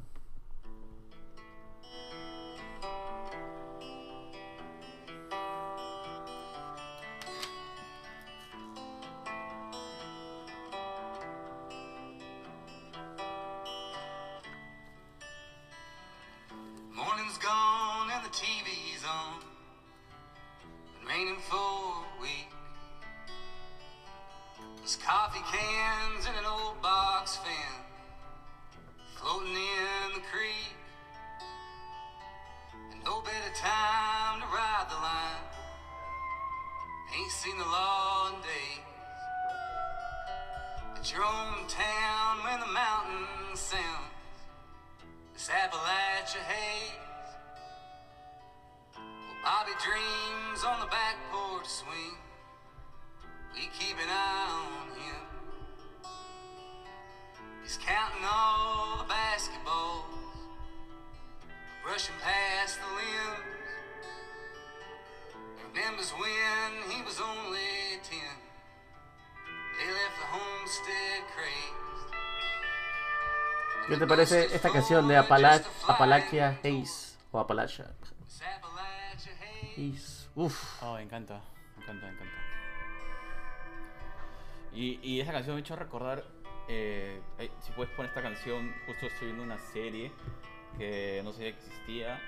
seen 37.48 37.58
the 37.58 37.64
in 37.64 38.42
days. 38.42 38.84
At 40.98 41.12
your 41.12 41.24
own 41.24 41.68
town 41.68 42.44
when 42.44 42.60
the 42.60 42.74
mountain 42.74 43.56
sounds 43.56 44.12
this 45.34 45.50
Appalachia 45.50 46.44
haze. 46.44 46.92
Well, 48.96 49.38
Bobby 49.44 49.72
dreams 49.82 50.66
on 50.66 50.80
the 50.82 50.88
back 50.88 51.16
porch 51.32 51.68
swing. 51.68 52.18
We 53.54 53.70
keep 53.80 53.96
an 53.96 54.10
eye 54.10 54.48
on 54.52 54.88
him. 55.00 55.22
He's 57.64 57.78
counting 57.78 58.26
all 58.30 58.98
the 58.98 59.14
basketballs, 59.14 60.04
brushing 61.84 62.16
past 62.22 62.80
the 62.80 62.96
limbs. 62.96 63.57
Remembers 65.74 66.12
when 66.12 66.92
he 66.92 67.02
was 67.04 67.20
only 67.20 68.00
ten. 68.04 68.36
They 69.78 69.88
left 69.92 70.18
the 70.20 70.28
homestead 70.36 71.24
crazed. 71.36 71.88
¿qué 73.88 73.98
te 73.98 74.06
parece 74.08 74.46
esta 74.54 74.70
canción 74.70 75.08
de 75.08 75.16
Apala 75.16 75.62
Apalachia 75.88 76.60
Haze 76.64 77.18
o 77.32 77.40
Apalachia 77.40 77.86
haze. 79.78 80.28
Uf. 80.36 80.84
Oh, 80.84 80.96
me 80.96 81.04
encanta, 81.04 81.42
me 81.78 81.84
encanta, 81.84 82.06
me 82.08 82.14
encanta. 82.14 82.34
Y, 84.74 85.00
y 85.02 85.22
esa 85.22 85.32
canción 85.32 85.56
me 85.56 85.62
ha 85.62 85.64
hecho 85.64 85.76
recordar, 85.76 86.24
eh, 86.68 87.22
ay, 87.40 87.50
si 87.62 87.72
puedes 87.72 87.92
poner 87.96 88.10
esta 88.10 88.22
canción, 88.22 88.76
justo 88.86 89.08
estoy 89.08 89.28
viendo 89.28 89.44
una 89.44 89.58
serie 89.58 90.12
que 90.78 91.22
no 91.24 91.32
sabía 91.32 91.54
que 91.54 91.60
existía, 91.60 92.20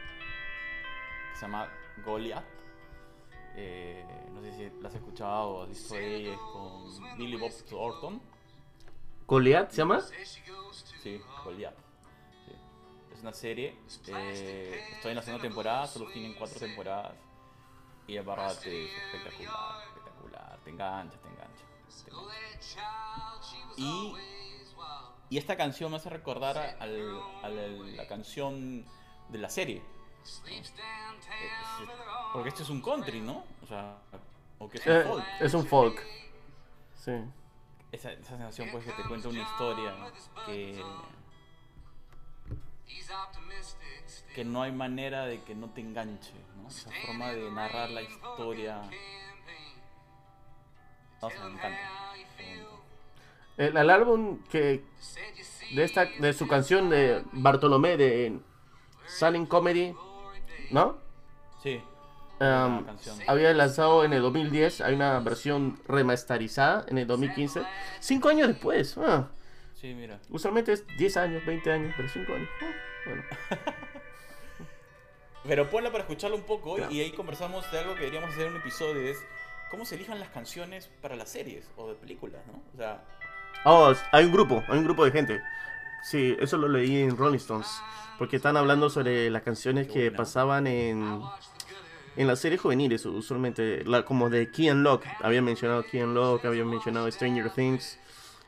que 1.31 1.35
se 1.35 1.41
llama 1.41 1.67
Goliath. 2.05 2.58
Eh, 3.61 4.05
no 4.31 4.41
sé 4.41 4.53
si 4.53 4.81
la 4.81 4.87
has 4.87 4.95
escuchado 4.95 5.49
o 5.49 5.63
has 5.63 5.69
visto 5.69 5.95
ella, 5.97 6.33
es 6.33 6.39
con 6.39 7.17
Billy 7.17 7.35
Bob 7.35 7.51
Thornton. 7.69 8.21
Goliath 9.27 9.71
se 9.71 9.77
llama 9.77 9.99
Sí, 11.03 11.21
Goliath. 11.43 11.75
Sí. 12.45 12.53
Es 13.13 13.21
una 13.21 13.33
serie. 13.33 13.77
eh, 14.07 14.81
estoy 14.93 15.11
en 15.11 15.15
la 15.17 15.21
segunda 15.21 15.41
temporada, 15.41 15.87
solo 15.87 16.09
tienen 16.11 16.33
cuatro 16.35 16.57
temporadas. 16.59 17.13
Y 18.07 18.17
aparte 18.17 18.85
es 18.85 18.91
espectacular, 19.13 19.83
espectacular. 19.87 20.59
Te 20.63 20.69
engancha, 20.71 21.17
te 21.19 21.27
engancha. 21.27 21.63
te 23.75 23.81
Y, 23.81 24.13
y 25.29 25.37
esta 25.37 25.55
canción 25.57 25.91
me 25.91 25.97
hace 25.97 26.09
recordar 26.09 26.57
a, 26.57 26.69
al- 26.81 27.21
a 27.43 27.49
la, 27.49 27.67
la 27.67 28.07
canción 28.07 28.85
de 29.29 29.37
la 29.37 29.49
serie. 29.49 29.83
Eh, 30.51 31.87
porque 32.33 32.49
esto 32.49 32.63
es 32.63 32.69
un 32.69 32.81
country, 32.81 33.21
¿no? 33.21 33.43
O 33.63 33.67
sea, 33.67 33.97
o 34.59 34.69
que 34.69 34.77
es 34.77 34.87
Eh, 34.87 35.03
un 35.05 35.07
folk. 35.13 35.25
es 35.41 35.53
un 35.53 35.65
folk 35.65 36.03
sí 36.95 37.11
Esa, 37.91 38.11
esa 38.11 38.29
sensación 38.29 38.69
pues 38.71 38.85
que 38.85 38.91
te 38.91 39.03
cuenta 39.07 39.29
una 39.29 39.41
historia 39.41 39.95
que, 40.45 40.83
que 44.35 44.45
no 44.45 44.61
hay 44.61 44.71
manera 44.71 45.25
de 45.25 45.41
que 45.43 45.55
no 45.55 45.69
te 45.69 45.81
enganche, 45.81 46.33
¿no? 46.61 46.67
Esa 46.67 46.91
forma 47.05 47.29
de 47.31 47.49
narrar 47.51 47.89
la 47.89 48.01
historia. 48.01 48.81
No 51.21 51.29
sé, 51.29 51.39
me 51.39 51.51
encanta. 51.51 51.79
el, 53.57 53.75
el 53.77 53.89
álbum 53.89 54.39
que 54.49 54.85
de 55.73 55.83
esta 55.83 56.05
de 56.05 56.33
su 56.33 56.47
canción 56.47 56.89
de 56.89 57.23
Bartolomé 57.33 57.97
de 57.97 58.39
Silent 59.07 59.47
Comedy 59.49 59.93
¿no? 60.71 60.97
Sí. 61.63 61.81
Um, 62.39 62.75
Buena 62.75 62.85
canción. 62.85 63.17
había 63.27 63.53
lanzado 63.53 64.05
en 64.05 64.13
el 64.13 64.21
2010 64.21 64.79
hay 64.81 64.95
una 64.95 65.19
versión 65.19 65.77
remasterizada 65.87 66.85
en 66.87 66.97
el 66.97 67.05
2015 67.05 67.63
cinco 67.99 68.29
años 68.29 68.47
después 68.47 68.97
ah, 68.97 69.27
Sí, 69.73 69.93
mira. 69.93 70.19
usualmente 70.29 70.71
es 70.71 70.85
10 70.97 71.17
años 71.17 71.45
20 71.45 71.69
años 71.71 71.93
pero 71.97 72.07
5 72.07 72.33
años 72.33 72.49
ah, 72.61 72.65
bueno 73.05 73.23
Pero 75.47 75.69
ponla 75.69 75.89
para 75.91 76.03
escucharlo 76.03 76.35
un 76.37 76.43
poco 76.43 76.75
Claro. 76.75 76.91
y 76.91 76.99
ahí 77.01 77.11
conversamos 77.11 77.69
de 77.71 77.79
algo 77.79 77.93
que 77.95 78.01
deberíamos 78.01 78.29
hacer 78.31 78.47
en 78.47 78.53
un 78.53 78.59
episodio 78.61 79.01
es 79.09 79.17
cómo 79.71 79.85
se 79.85 79.95
elijan 79.95 80.19
las 80.19 80.29
canciones 80.29 80.89
para 81.01 81.15
las 81.15 81.29
series 81.29 81.69
o 81.77 81.87
de 81.89 81.95
películas, 81.95 82.41
¿no? 82.47 82.61
O 82.73 82.77
sea, 82.77 83.03
Oh, 83.65 83.93
hay 84.13 84.25
un 84.25 84.31
grupo, 84.31 84.63
hay 84.69 84.77
un 84.77 84.85
grupo 84.85 85.03
de 85.03 85.11
gente. 85.11 85.41
Sí, 86.03 86.35
eso 86.39 86.57
lo 86.57 86.67
leí 86.67 86.97
en 86.97 87.17
Rolling 87.17 87.37
Stones. 87.37 87.81
Porque 88.17 88.37
están 88.37 88.57
hablando 88.57 88.89
sobre 88.89 89.29
las 89.29 89.43
canciones 89.43 89.87
que 89.87 90.11
pasaban 90.11 90.67
en, 90.67 91.21
en 92.15 92.27
las 92.27 92.39
series 92.39 92.59
juveniles, 92.61 93.05
usualmente, 93.05 93.83
la, 93.85 94.03
como 94.03 94.29
de 94.29 94.51
Key 94.51 94.69
and 94.69 94.83
Lock. 94.83 95.05
Habían 95.21 95.45
mencionado 95.45 95.83
Key 95.83 96.01
and 96.01 96.13
Lock, 96.13 96.45
habían 96.45 96.69
mencionado 96.69 97.09
Stranger 97.11 97.49
Things. 97.51 97.99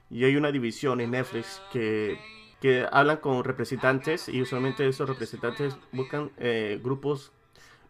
Y 0.09 0.25
hay 0.25 0.35
una 0.35 0.51
división 0.51 0.99
en 0.99 1.11
Netflix 1.11 1.61
que, 1.71 2.19
que 2.59 2.85
hablan 2.91 3.17
con 3.17 3.43
representantes 3.43 4.27
y 4.27 4.41
usualmente 4.41 4.87
esos 4.87 5.07
representantes 5.07 5.77
buscan 5.93 6.31
eh, 6.37 6.79
grupos 6.83 7.31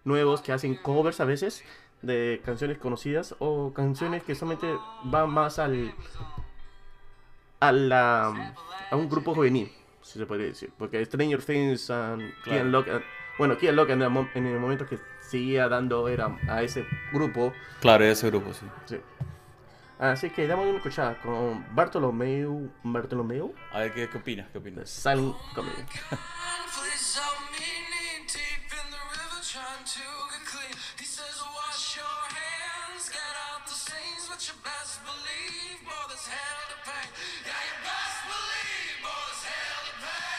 nuevos 0.03 0.41
que 0.41 0.51
hacen 0.51 0.75
covers 0.75 1.19
a 1.19 1.25
veces 1.25 1.63
de 2.01 2.41
canciones 2.43 2.77
conocidas 2.77 3.35
o 3.39 3.73
canciones 3.73 4.23
que 4.23 4.35
solamente 4.35 4.67
van 5.03 5.29
más 5.29 5.59
al 5.59 5.93
a 7.61 7.71
la 7.71 8.53
a 8.91 8.95
un 8.97 9.09
grupo 9.09 9.33
juvenil, 9.33 9.71
si 10.01 10.19
se 10.19 10.25
puede 10.25 10.47
decir, 10.47 10.71
porque 10.77 11.03
Stranger 11.05 11.41
Things 11.41 11.89
and 11.89 12.21
Claro. 12.43 12.43
Key 12.43 12.57
and 12.59 12.71
Lock, 12.71 12.87
bueno, 13.37 13.57
Key 13.57 13.69
and 13.69 13.77
Lock 13.77 13.89
en 13.91 14.01
el, 14.01 14.27
en 14.35 14.45
el 14.47 14.59
momento 14.59 14.85
que 14.85 14.99
seguía 15.21 15.69
dando 15.69 16.07
era 16.09 16.35
a 16.49 16.61
ese 16.61 16.85
grupo, 17.13 17.53
Claro, 17.79 18.03
ese 18.03 18.27
grupo, 18.29 18.53
sí. 18.53 18.65
sí. 18.85 18.97
Así 19.99 20.29
que 20.31 20.47
damos 20.47 20.65
una 20.67 20.77
escuchada 20.77 21.21
con 21.21 21.63
Bartolomeu, 21.75 22.69
Bartolomeu, 22.83 23.53
A 23.71 23.79
ver, 23.79 23.93
¿qué, 23.93 24.09
qué 24.09 24.17
opinas? 24.17 24.49
¿Qué 24.51 24.57
opinas? 24.57 24.89
Silent 24.89 25.35
Comedy. 25.55 25.75
Trying 29.51 29.83
to 29.83 29.99
get 30.31 30.45
clean. 30.47 30.71
He 30.97 31.03
says, 31.03 31.35
wash 31.53 31.97
your 31.97 32.05
hands, 32.31 32.70
get 32.99 33.33
out 33.47 33.65
the 33.65 33.73
stains, 33.73 34.27
but 34.27 34.39
you 34.47 34.53
best 34.63 34.99
believe, 35.07 35.79
boy, 35.87 36.03
there's 36.09 36.27
hell 36.27 36.63
to 36.71 36.77
pay. 36.83 37.05
Yeah, 37.47 37.55
you 37.55 37.75
best 37.87 38.19
believe, 38.27 38.95
boy, 38.99 39.15
there's 39.31 39.43
hell 39.47 39.81
to 39.87 39.93
pay. 40.03 40.30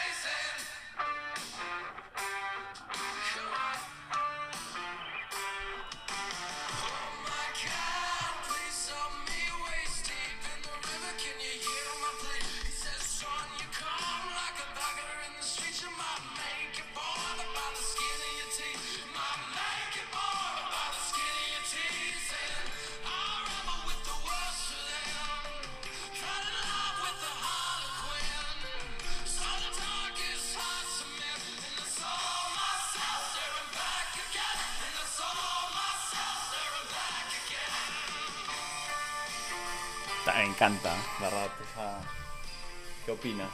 Encanta, 40.63 40.95
la 41.21 41.29
verdad. 41.29 41.51
esa- 41.73 42.01
¿Qué 43.05 43.11
opinas? 43.13 43.51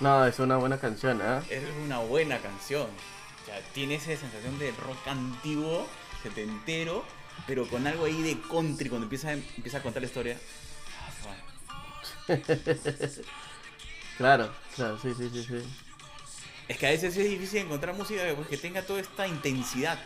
No, 0.00 0.26
es 0.26 0.38
una 0.38 0.56
buena 0.58 0.78
canción, 0.78 1.20
¿eh? 1.22 1.40
Es 1.48 1.62
una 1.82 2.00
buena 2.00 2.38
canción. 2.38 2.88
O 3.42 3.46
sea, 3.46 3.60
tiene 3.72 3.94
esa 3.94 4.06
sensación 4.16 4.58
de 4.58 4.72
rock 4.72 5.06
antiguo, 5.06 5.86
setentero, 6.22 7.04
pero 7.46 7.66
con 7.68 7.86
algo 7.86 8.04
ahí 8.04 8.20
de 8.22 8.38
country 8.50 8.88
cuando 8.90 9.04
empieza, 9.06 9.32
empieza 9.32 9.78
a 9.78 9.82
contar 9.82 10.02
la 10.02 10.08
historia. 10.08 10.38
Ah. 11.28 12.34
Claro, 14.16 14.48
claro, 14.76 14.96
sí, 15.02 15.12
sí, 15.18 15.28
sí, 15.32 15.42
sí. 15.42 15.56
Es 16.68 16.78
que 16.78 16.86
a 16.86 16.90
veces 16.90 17.16
es 17.16 17.28
difícil 17.28 17.62
encontrar 17.62 17.96
música 17.96 18.22
pues, 18.36 18.46
que 18.46 18.56
tenga 18.56 18.82
toda 18.82 19.00
esta 19.00 19.26
intensidad. 19.26 19.98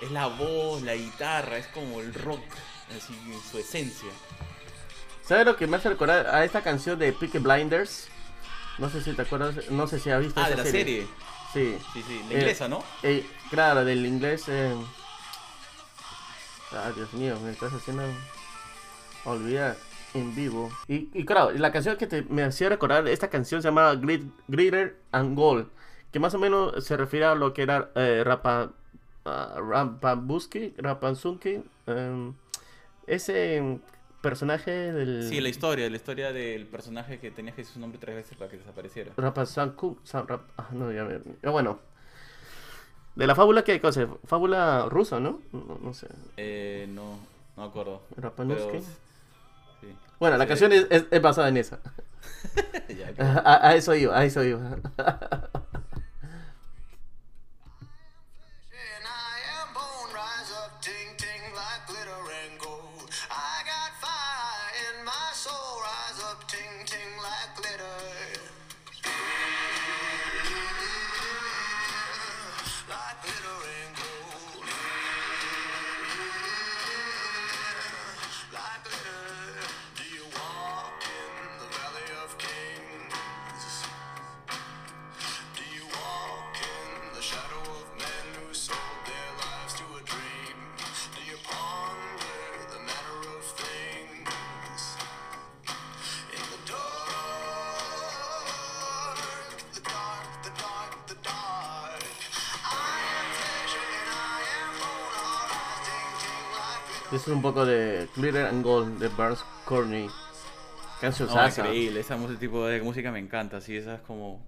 Es 0.00 0.12
la 0.12 0.28
voz, 0.28 0.82
la 0.82 0.94
guitarra, 0.94 1.58
es 1.58 1.66
como 1.66 2.00
el 2.00 2.14
rock, 2.14 2.44
así 2.96 3.12
en 3.26 3.40
su 3.50 3.58
esencia. 3.58 4.10
¿Sabes 5.28 5.44
lo 5.44 5.56
que 5.56 5.66
me 5.66 5.76
hace 5.76 5.90
recordar 5.90 6.26
a 6.26 6.42
esta 6.44 6.62
canción 6.62 6.98
de 6.98 7.12
Peaky 7.12 7.38
Blinders? 7.38 8.08
No 8.78 8.88
sé 8.88 9.02
si 9.02 9.12
te 9.12 9.22
acuerdas, 9.22 9.70
no 9.70 9.86
sé 9.86 9.98
si 9.98 10.08
has 10.10 10.20
visto 10.20 10.40
Ah, 10.40 10.44
esa 10.44 10.50
de 10.50 10.56
la 10.56 10.62
serie. 10.64 11.06
Sí. 11.52 11.76
Sí, 11.92 12.02
sí, 12.06 12.22
la 12.28 12.34
Eh, 12.34 12.38
inglesa, 12.38 12.68
¿no? 12.68 12.82
eh, 13.02 13.26
claro, 13.50 13.84
del 13.84 14.06
inglés. 14.06 14.44
eh, 14.48 14.74
Ah, 16.72 16.92
Dios 16.94 17.12
mío, 17.14 17.38
me 17.42 17.50
estás 17.50 17.72
haciendo 17.72 18.02
olvidar 19.24 19.76
en 20.14 20.34
vivo. 20.34 20.70
Y, 20.86 21.08
y 21.14 21.24
claro, 21.24 21.50
la 21.52 21.72
canción 21.72 21.96
que 21.96 22.06
te, 22.06 22.22
me 22.22 22.42
hacía 22.44 22.68
recordar, 22.68 23.06
esta 23.08 23.28
canción 23.28 23.62
se 23.62 23.68
llama 23.68 23.92
Glit- 23.94 24.30
Glitter 24.48 24.96
and 25.12 25.34
Gold, 25.36 25.68
que 26.12 26.18
más 26.20 26.34
o 26.34 26.38
menos 26.38 26.84
se 26.84 26.96
refiere 26.98 27.24
a 27.26 27.34
lo 27.34 27.54
que 27.54 27.62
era 27.62 27.90
eh, 27.94 28.22
Rapa, 28.24 28.70
ah, 29.24 29.54
Rampabuski, 29.58 30.74
Rapansunki, 30.76 31.62
em, 31.86 32.34
ese 33.06 33.78
personaje 34.28 34.70
del... 34.92 35.26
Sí, 35.28 35.40
la 35.40 35.48
historia, 35.48 35.88
la 35.88 35.96
historia 35.96 36.32
del 36.32 36.66
personaje 36.66 37.18
que 37.18 37.30
tenías 37.30 37.54
que 37.56 37.62
decir 37.62 37.74
su 37.74 37.80
nombre 37.80 37.98
tres 37.98 38.14
veces 38.16 38.36
para 38.36 38.50
que 38.50 38.58
desapareciera. 38.58 39.12
Rapasanku, 39.16 39.98
Sa- 40.04 40.22
Rap- 40.22 40.50
ah, 40.58 40.68
no, 40.72 40.92
ya 40.92 41.04
me- 41.04 41.50
bueno. 41.50 41.78
De 43.14 43.26
la 43.26 43.34
fábula 43.34 43.64
que 43.64 43.80
cosa, 43.80 44.06
fábula 44.26 44.86
rusa, 44.90 45.18
¿no? 45.18 45.40
No, 45.52 45.78
no 45.82 45.94
sé. 45.94 46.08
Eh, 46.36 46.86
no, 46.90 47.18
no 47.56 47.62
me 47.62 47.68
acuerdo. 47.68 48.02
Rapanuski. 48.16 48.66
Pero, 48.70 48.82
sí. 49.80 49.86
Bueno, 50.20 50.36
la 50.36 50.44
Sí. 50.44 50.48
canción 50.48 50.72
es, 50.72 50.86
es- 50.90 51.06
es 51.10 51.22
basada 51.22 51.48
en 51.48 51.56
esa. 51.56 51.78
Ya, 52.88 53.12
A, 53.44 53.68
a 53.68 53.74
eso 53.76 53.94
iba, 53.94 54.18
a 54.18 54.24
eso 54.24 54.42
iba. 54.44 54.76
Es 107.18 107.26
un 107.26 107.42
poco 107.42 107.66
de 107.66 108.08
Glitter 108.14 108.46
and 108.46 108.62
Gold 108.62 109.00
de 109.00 109.08
Burns 109.08 109.44
Corney. 109.64 110.08
Canción 111.00 111.28
No, 111.28 111.48
increíble, 111.48 112.00
ese 112.00 112.14
mu- 112.14 112.32
tipo 112.36 112.64
de 112.66 112.80
música 112.80 113.10
me 113.10 113.18
encanta, 113.18 113.60
sí, 113.60 113.76
esas 113.76 114.00
como, 114.02 114.46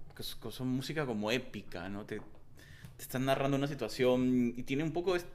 son 0.51 0.69
música 0.69 1.05
como 1.05 1.31
épica, 1.31 1.89
¿no? 1.89 2.05
Te, 2.05 2.19
te 2.19 3.01
están 3.03 3.25
narrando 3.25 3.57
una 3.57 3.67
situación 3.67 4.53
y 4.55 4.63
tiene 4.63 4.83
un 4.83 4.93
poco, 4.93 5.17
es- 5.17 5.25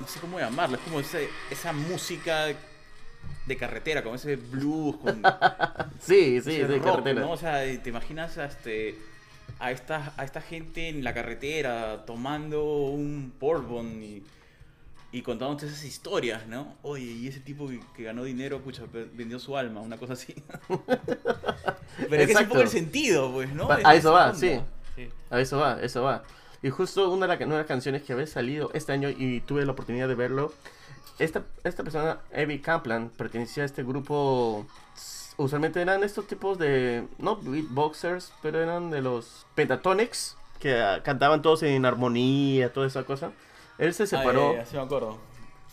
no 0.00 0.06
sé 0.06 0.20
cómo 0.20 0.38
llamarlo, 0.38 0.76
es 0.76 0.82
como 0.82 1.00
ese- 1.00 1.28
esa 1.50 1.72
música 1.72 2.46
de 3.46 3.56
carretera, 3.56 4.02
como 4.02 4.16
ese 4.16 4.36
blues, 4.36 4.96
con 4.98 5.22
Sí, 6.00 6.40
sí, 6.42 6.60
ese 6.60 6.66
rock, 6.78 6.84
carretera. 6.84 7.20
¿no? 7.22 7.30
O 7.32 7.36
sea, 7.38 7.62
te 7.82 7.88
imaginas 7.88 8.36
a, 8.36 8.44
este, 8.44 8.98
a, 9.58 9.70
esta, 9.72 10.12
a 10.18 10.24
esta 10.24 10.42
gente 10.42 10.88
en 10.90 11.02
la 11.02 11.14
carretera 11.14 12.04
tomando 12.06 12.62
un 12.64 13.32
bourbon 13.40 14.02
y, 14.02 14.22
y 15.12 15.22
contándote 15.22 15.66
esas 15.66 15.84
historias, 15.84 16.46
¿no? 16.46 16.74
Oye, 16.82 17.04
y 17.04 17.28
ese 17.28 17.40
tipo 17.40 17.68
que, 17.68 17.80
que 17.94 18.02
ganó 18.04 18.24
dinero, 18.24 18.60
pucha, 18.62 18.82
vendió 19.12 19.38
su 19.38 19.56
alma, 19.56 19.80
una 19.80 19.98
cosa 19.98 20.14
así. 20.14 20.34
Pero 20.68 22.22
es 22.22 22.26
que 22.26 22.32
es 22.32 22.40
un 22.40 22.48
poco 22.48 22.60
el 22.62 22.68
sentido, 22.68 23.30
pues, 23.32 23.52
¿no? 23.52 23.68
A 23.70 23.94
eso 23.94 24.12
va, 24.12 24.34
sí. 24.34 24.58
Sí. 24.96 25.08
A 25.30 25.40
eso 25.40 25.58
va, 25.58 25.78
eso 25.82 26.02
va. 26.02 26.22
Y 26.62 26.70
justo 26.70 27.10
una 27.10 27.26
de, 27.26 27.36
la- 27.36 27.44
una 27.46 27.54
de 27.56 27.60
las 27.62 27.66
canciones 27.68 28.02
que 28.02 28.12
había 28.12 28.26
salido 28.26 28.70
este 28.72 28.92
año 28.92 29.08
y 29.10 29.40
tuve 29.40 29.64
la 29.66 29.72
oportunidad 29.72 30.08
de 30.08 30.14
verlo. 30.14 30.52
Esta, 31.18 31.42
esta 31.64 31.82
persona, 31.82 32.18
Evie 32.32 32.60
Kaplan, 32.60 33.10
pertenecía 33.10 33.64
a 33.64 33.66
este 33.66 33.82
grupo. 33.82 34.66
Usualmente 35.36 35.80
eran 35.82 36.04
estos 36.04 36.26
tipos 36.26 36.58
de. 36.58 37.06
No 37.18 37.36
beatboxers, 37.36 38.32
pero 38.42 38.62
eran 38.62 38.90
de 38.90 39.02
los 39.02 39.46
Pentatonics. 39.54 40.36
Que 40.58 40.80
ah, 40.80 41.02
cantaban 41.02 41.42
todos 41.42 41.62
en 41.64 41.84
armonía, 41.84 42.72
toda 42.72 42.86
esa 42.86 43.02
cosa. 43.04 43.32
Él 43.82 43.92
se 43.94 44.04
Ah, 44.04 44.06
separó. 44.06 44.52
ya, 44.54 44.60
ya, 44.60 44.66
sí 44.66 44.76
me 44.76 44.82
acuerdo. 44.82 45.18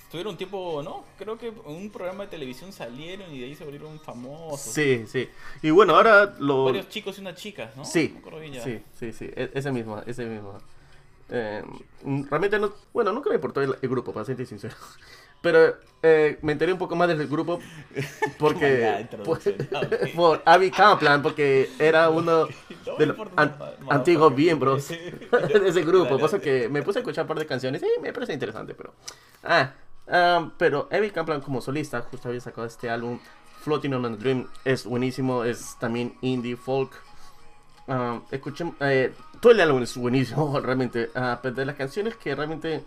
Estuvieron 0.04 0.32
un 0.32 0.38
tiempo, 0.38 0.82
¿no? 0.84 1.06
Creo 1.20 1.38
que 1.38 1.50
en 1.50 1.62
un 1.66 1.92
programa 1.92 2.24
de 2.24 2.30
televisión 2.32 2.74
salieron 2.74 3.32
y 3.32 3.40
de 3.40 3.46
ahí 3.46 3.56
se 3.56 3.64
volvieron 3.64 4.00
famosos. 4.00 4.60
Sí, 4.74 5.06
sí. 5.08 5.30
Y 5.62 5.70
bueno, 5.70 5.96
ahora. 5.96 6.26
Varios 6.40 6.90
chicos 6.90 7.20
y 7.20 7.22
una 7.22 7.36
chica, 7.36 7.72
¿no? 7.76 7.86
Sí, 7.86 8.08
No 8.08 8.14
me 8.16 8.20
acuerdo 8.20 8.40
bien 8.40 8.54
ya. 8.54 8.64
sí, 8.64 8.82
sí, 9.00 9.14
sí, 9.14 9.26
e- 9.36 9.52
ese 9.54 9.72
mismo, 9.72 10.02
ese 10.08 10.26
mismo. 10.26 10.58
Eh, 11.30 11.64
realmente 12.28 12.58
no, 12.58 12.74
bueno, 12.92 13.12
nunca 13.14 13.30
me 13.30 13.36
importó 13.36 13.62
el, 13.62 13.76
el 13.80 13.88
grupo, 13.90 14.12
para 14.12 14.26
ser 14.26 14.44
sincero. 14.48 14.76
Pero 15.42 15.78
eh, 16.02 16.38
me 16.42 16.54
enteré 16.54 16.72
un 16.74 16.80
poco 16.80 16.96
más 16.96 17.08
del 17.08 17.28
grupo 17.28 17.60
porque 18.38 19.06
por, 19.26 19.38
introducción, 19.38 19.56
ok. 19.74 20.16
por 20.16 20.42
Abby 20.46 20.72
Kaplan, 20.72 21.22
porque 21.22 21.70
era 21.80 22.10
uno, 22.10 22.48
No 22.86 22.96
de 22.98 23.06
los 23.06 23.18
an- 23.36 23.56
antiguos 23.90 24.34
miembros 24.34 24.88
de 24.90 25.68
ese 25.68 25.84
grupo. 25.84 26.20
Cosa 26.20 26.40
que 26.40 26.70
me 26.70 26.82
puse 26.84 27.00
a 27.00 27.02
escuchar 27.02 27.24
un 27.26 27.28
par 27.30 27.40
de 27.40 27.46
canciones 27.46 27.82
y 27.84 28.02
me 28.02 28.14
parece 28.14 28.34
interesante, 28.34 28.74
pero. 28.74 28.94
Ah, 29.44 29.72
pero 30.58 30.88
Evie 30.92 31.12
Kaplan 31.12 31.42
como 31.42 31.62
solista, 31.62 32.02
justo 32.02 32.30
había 32.30 32.42
sacado 32.42 32.66
este 32.68 32.90
álbum. 32.90 33.20
Floating 33.62 33.94
on 33.94 34.06
a 34.06 34.10
Dream 34.10 34.48
es 34.64 34.86
buenísimo, 34.86 35.44
es 35.44 35.76
también 35.80 36.16
indie 36.22 36.56
folk. 36.56 36.92
Ah, 37.88 38.22
escuché, 38.32 38.66
eh, 38.80 39.14
todo 39.42 39.52
el 39.52 39.60
álbum 39.62 39.84
es 39.84 39.98
buenísimo, 39.98 40.60
realmente. 40.62 41.10
Ah, 41.14 41.40
pero 41.42 41.56
de 41.56 41.66
las 41.66 41.76
canciones 41.76 42.16
que 42.16 42.34
realmente 42.36 42.84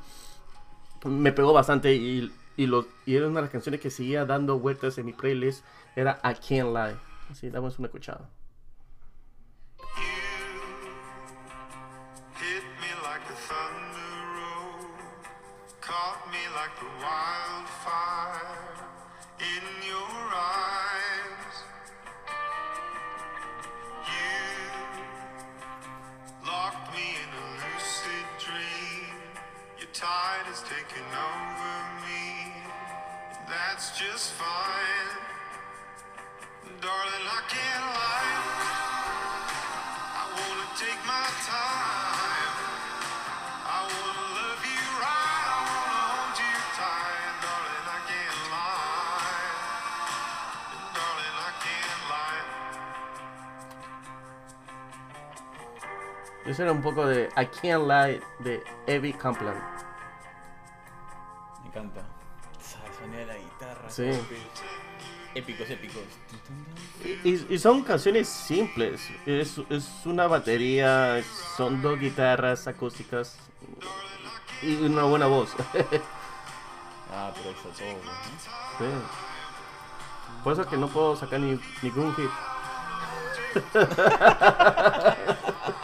me 1.04 1.32
pegó 1.32 1.52
bastante 1.52 1.94
y, 1.94 2.32
y, 2.56 2.66
los, 2.66 2.86
y 3.06 3.16
era 3.16 3.26
una 3.26 3.36
de 3.36 3.42
las 3.42 3.50
canciones 3.50 3.80
que 3.80 3.90
seguía 3.90 4.24
dando 4.24 4.58
vueltas 4.58 4.98
en 4.98 5.06
mi 5.06 5.12
playlist 5.12 5.64
era 5.96 6.20
I 6.24 6.34
Can't 6.34 6.74
Lie. 6.74 6.96
Así, 7.30 7.50
damos 7.50 7.78
una 7.78 7.86
escuchada. 7.86 8.28
Caught 15.80 16.26
me 16.30 16.38
like 16.54 16.78
a 16.80 16.90
wildfire 17.02 18.46
in 19.40 19.64
your 19.82 20.32
eyes. 20.32 20.91
Just 34.02 34.32
fine, 34.32 35.10
darling. 36.80 37.26
I 37.38 37.40
can't 37.54 37.86
lie. 37.98 38.36
I 40.22 40.24
wanna 40.36 40.68
take 40.82 41.00
my 41.06 41.26
time. 41.54 42.54
I 43.76 43.80
wanna 43.94 44.26
love 44.38 44.62
you 44.74 44.84
right. 45.06 45.46
I 45.56 45.58
wanna 45.70 46.02
hold 46.12 46.36
you 46.42 46.54
tight, 46.78 47.34
darling. 47.44 47.86
I 47.96 48.00
can't 48.10 48.40
lie, 48.54 49.46
darling. 50.98 51.36
I 51.48 51.52
can't 51.64 52.02
lie. 52.12 52.42
Eso 56.50 56.62
era 56.62 56.72
un 56.72 56.82
poco 56.82 57.06
de 57.06 57.28
I 57.36 57.44
Can't 57.46 57.84
Lie 57.86 58.20
de 58.40 58.62
Evie 58.86 59.12
Kaplan. 59.12 59.56
Me 61.62 61.68
encanta. 61.68 62.00
Esa- 62.60 62.84
El 62.86 62.92
sonido 62.94 63.18
de 63.20 63.26
la. 63.26 63.34
Sí. 63.92 64.10
Épicos, 65.34 65.68
épicos. 65.68 66.02
Y, 67.24 67.58
son 67.58 67.82
canciones 67.82 68.28
simples. 68.28 69.08
Es, 69.26 69.58
es 69.70 69.90
una 70.04 70.26
batería, 70.26 71.22
son 71.56 71.82
dos 71.82 71.98
guitarras 71.98 72.66
acústicas 72.66 73.38
y 74.62 74.74
una 74.76 75.04
buena 75.04 75.26
voz. 75.26 75.50
Ah, 77.14 77.30
pero 77.34 77.50
eso 77.50 77.68
todo, 77.76 77.88
¿no? 78.06 78.12
Sí. 78.78 78.86
Por 80.42 80.54
eso 80.54 80.62
es 80.62 80.68
que 80.68 80.78
no 80.78 80.88
puedo 80.88 81.14
sacar 81.14 81.40
ni, 81.40 81.60
ningún 81.82 82.14
hit. 82.14 82.30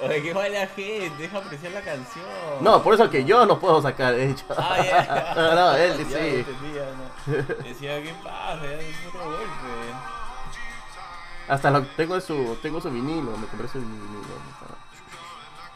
Oye, 0.00 0.22
qué 0.22 0.32
mala 0.32 0.66
gente, 0.68 1.10
deja 1.18 1.38
apreciar 1.38 1.72
la 1.72 1.80
canción. 1.80 2.24
No, 2.60 2.82
por 2.82 2.94
eso 2.94 3.04
es 3.04 3.10
que 3.10 3.24
yo 3.24 3.44
no 3.46 3.58
puedo 3.58 3.82
sacar, 3.82 4.14
de 4.14 4.30
hecho. 4.30 4.44
Ah, 4.56 4.76
ya. 4.84 5.32
no, 5.36 5.54
no, 5.56 5.74
él 5.74 5.98
Ya 6.08 6.18
sí. 6.18 6.26
entendía, 6.36 6.84
no. 6.96 7.64
Decía, 7.64 8.02
¿qué 8.02 8.14
pasa? 8.22 8.60
Ya 8.62 8.72
es 8.74 8.96
otro 9.08 9.24
golpe. 9.24 9.44
Hasta 11.48 11.70
lo 11.70 11.82
tengo 11.82 12.14
en 12.14 12.20
su, 12.20 12.56
tengo 12.62 12.80
su 12.80 12.90
vinilo, 12.90 13.36
me 13.36 13.46
compré 13.46 13.66
su 13.68 13.80
vinilo. 13.80 14.20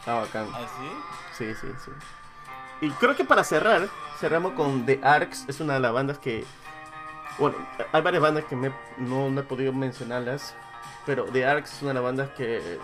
Está 0.01 0.15
bacán. 0.15 0.47
¿Ah, 0.53 0.67
sí? 0.79 0.89
Sí, 1.39 1.55
sí, 1.61 1.67
sí. 1.85 1.91
Y 2.83 2.91
creo 2.91 3.17
que 3.17 3.25
para 3.25 3.43
cerrar, 3.45 3.89
cerramos 4.21 4.53
con 4.53 4.85
The 4.87 5.01
Arcs. 5.03 5.45
Es 5.49 5.61
una 5.61 5.75
de 5.75 5.81
las 5.81 5.93
bandas 5.93 6.19
que. 6.19 6.45
Bueno, 7.39 7.57
hay 7.93 8.03
varias 8.03 8.23
bandas 8.23 8.45
que 8.45 8.55
me- 8.57 8.75
no, 8.99 9.31
no 9.31 9.41
he 9.41 9.45
podido 9.45 9.73
mencionarlas. 9.73 10.55
Pero 11.07 11.25
The 11.25 11.47
Arcs 11.47 11.73
es 11.75 11.83
una 11.83 11.91
de 11.91 11.95
las 11.95 12.03
bandas 12.03 12.31
que. 12.37 12.79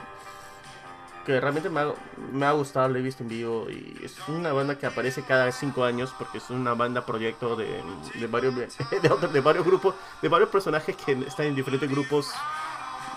Que 1.29 1.39
realmente 1.41 1.69
me 1.69 1.81
ha, 1.81 1.93
me 2.33 2.47
ha 2.47 2.53
gustado, 2.53 2.89
la 2.89 2.99
he 2.99 3.03
visto 3.03 3.23
en 3.23 3.29
vivo. 3.29 3.67
Y 3.69 4.01
es 4.03 4.17
una 4.29 4.51
banda 4.55 4.79
que 4.79 4.87
aparece 4.87 5.23
cada 5.23 5.53
cinco 5.53 5.85
años. 5.85 6.15
Porque 6.19 6.39
es 6.39 6.49
una 6.49 6.73
banda 6.73 7.05
proyecto 7.05 7.55
de, 7.55 7.83
de 8.15 8.27
varios, 8.27 8.55
de, 9.03 9.11
otros- 9.11 9.31
de 9.33 9.41
varios 9.41 9.65
grupos. 9.67 9.95
De 10.23 10.29
varios 10.31 10.49
personajes 10.49 10.97
que 10.97 11.13
están 11.13 11.47
en 11.47 11.55
diferentes 11.55 11.91
grupos. 11.91 12.31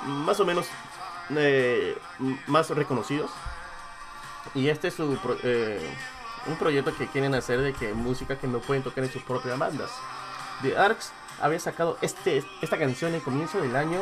Más 0.05 0.39
o 0.41 0.45
menos. 0.45 0.68
eh, 1.30 1.97
más 2.47 2.70
reconocidos. 2.72 3.32
Y 4.55 4.68
este 4.68 4.89
es 4.89 4.95
su 4.95 5.16
pro- 5.18 5.38
eh, 5.43 5.80
un 6.47 6.57
proyecto 6.57 6.93
que 6.97 7.07
quieren 7.07 7.34
hacer 7.36 7.62
de 7.62 7.72
que 7.72 7.93
música 7.93 8.38
que 8.38 8.47
no 8.47 8.59
pueden 8.59 8.84
tocar 8.84 9.03
en 9.05 9.12
sus 9.12 9.22
propias 9.24 9.57
bandas. 9.57 9.89
The 10.64 10.78
Arcs 10.78 11.14
había 11.41 11.59
sacado 11.59 11.97
este, 12.01 12.43
esta 12.62 12.78
canción 12.78 13.14
en 13.14 13.22
comienzo 13.22 13.62
del 13.62 13.76
año 13.76 13.99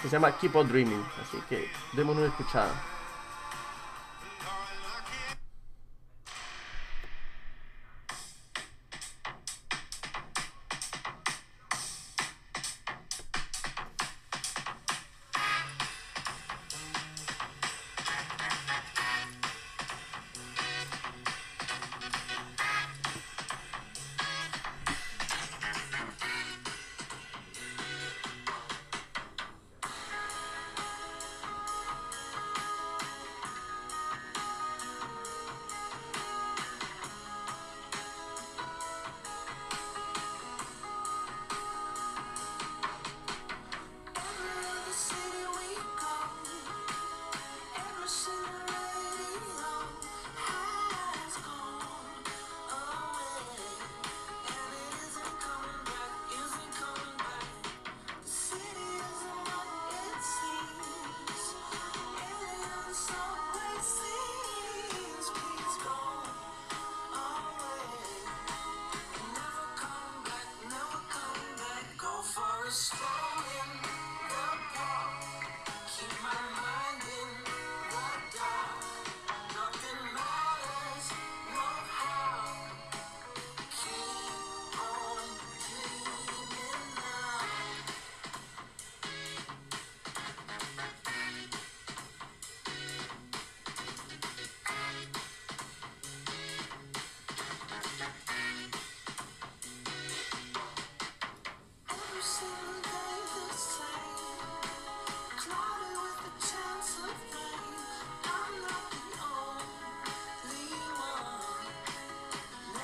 que 0.00 0.08
se 0.08 0.12
llama 0.16 0.32
Keep 0.38 0.56
on 0.56 0.68
Dreaming. 0.68 1.04
Así 1.22 1.42
que 1.50 1.70
démonos 1.92 2.22
una 2.22 2.28
escuchada. 2.30 2.70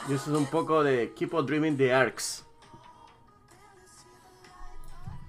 Y 0.09 0.13
eso 0.15 0.33
es 0.33 0.39
un 0.39 0.47
poco 0.47 0.83
de 0.83 1.13
Keep 1.15 1.35
on 1.35 1.47
Dreaming 1.47 1.77
The 1.77 1.93
Arcs. 1.95 2.45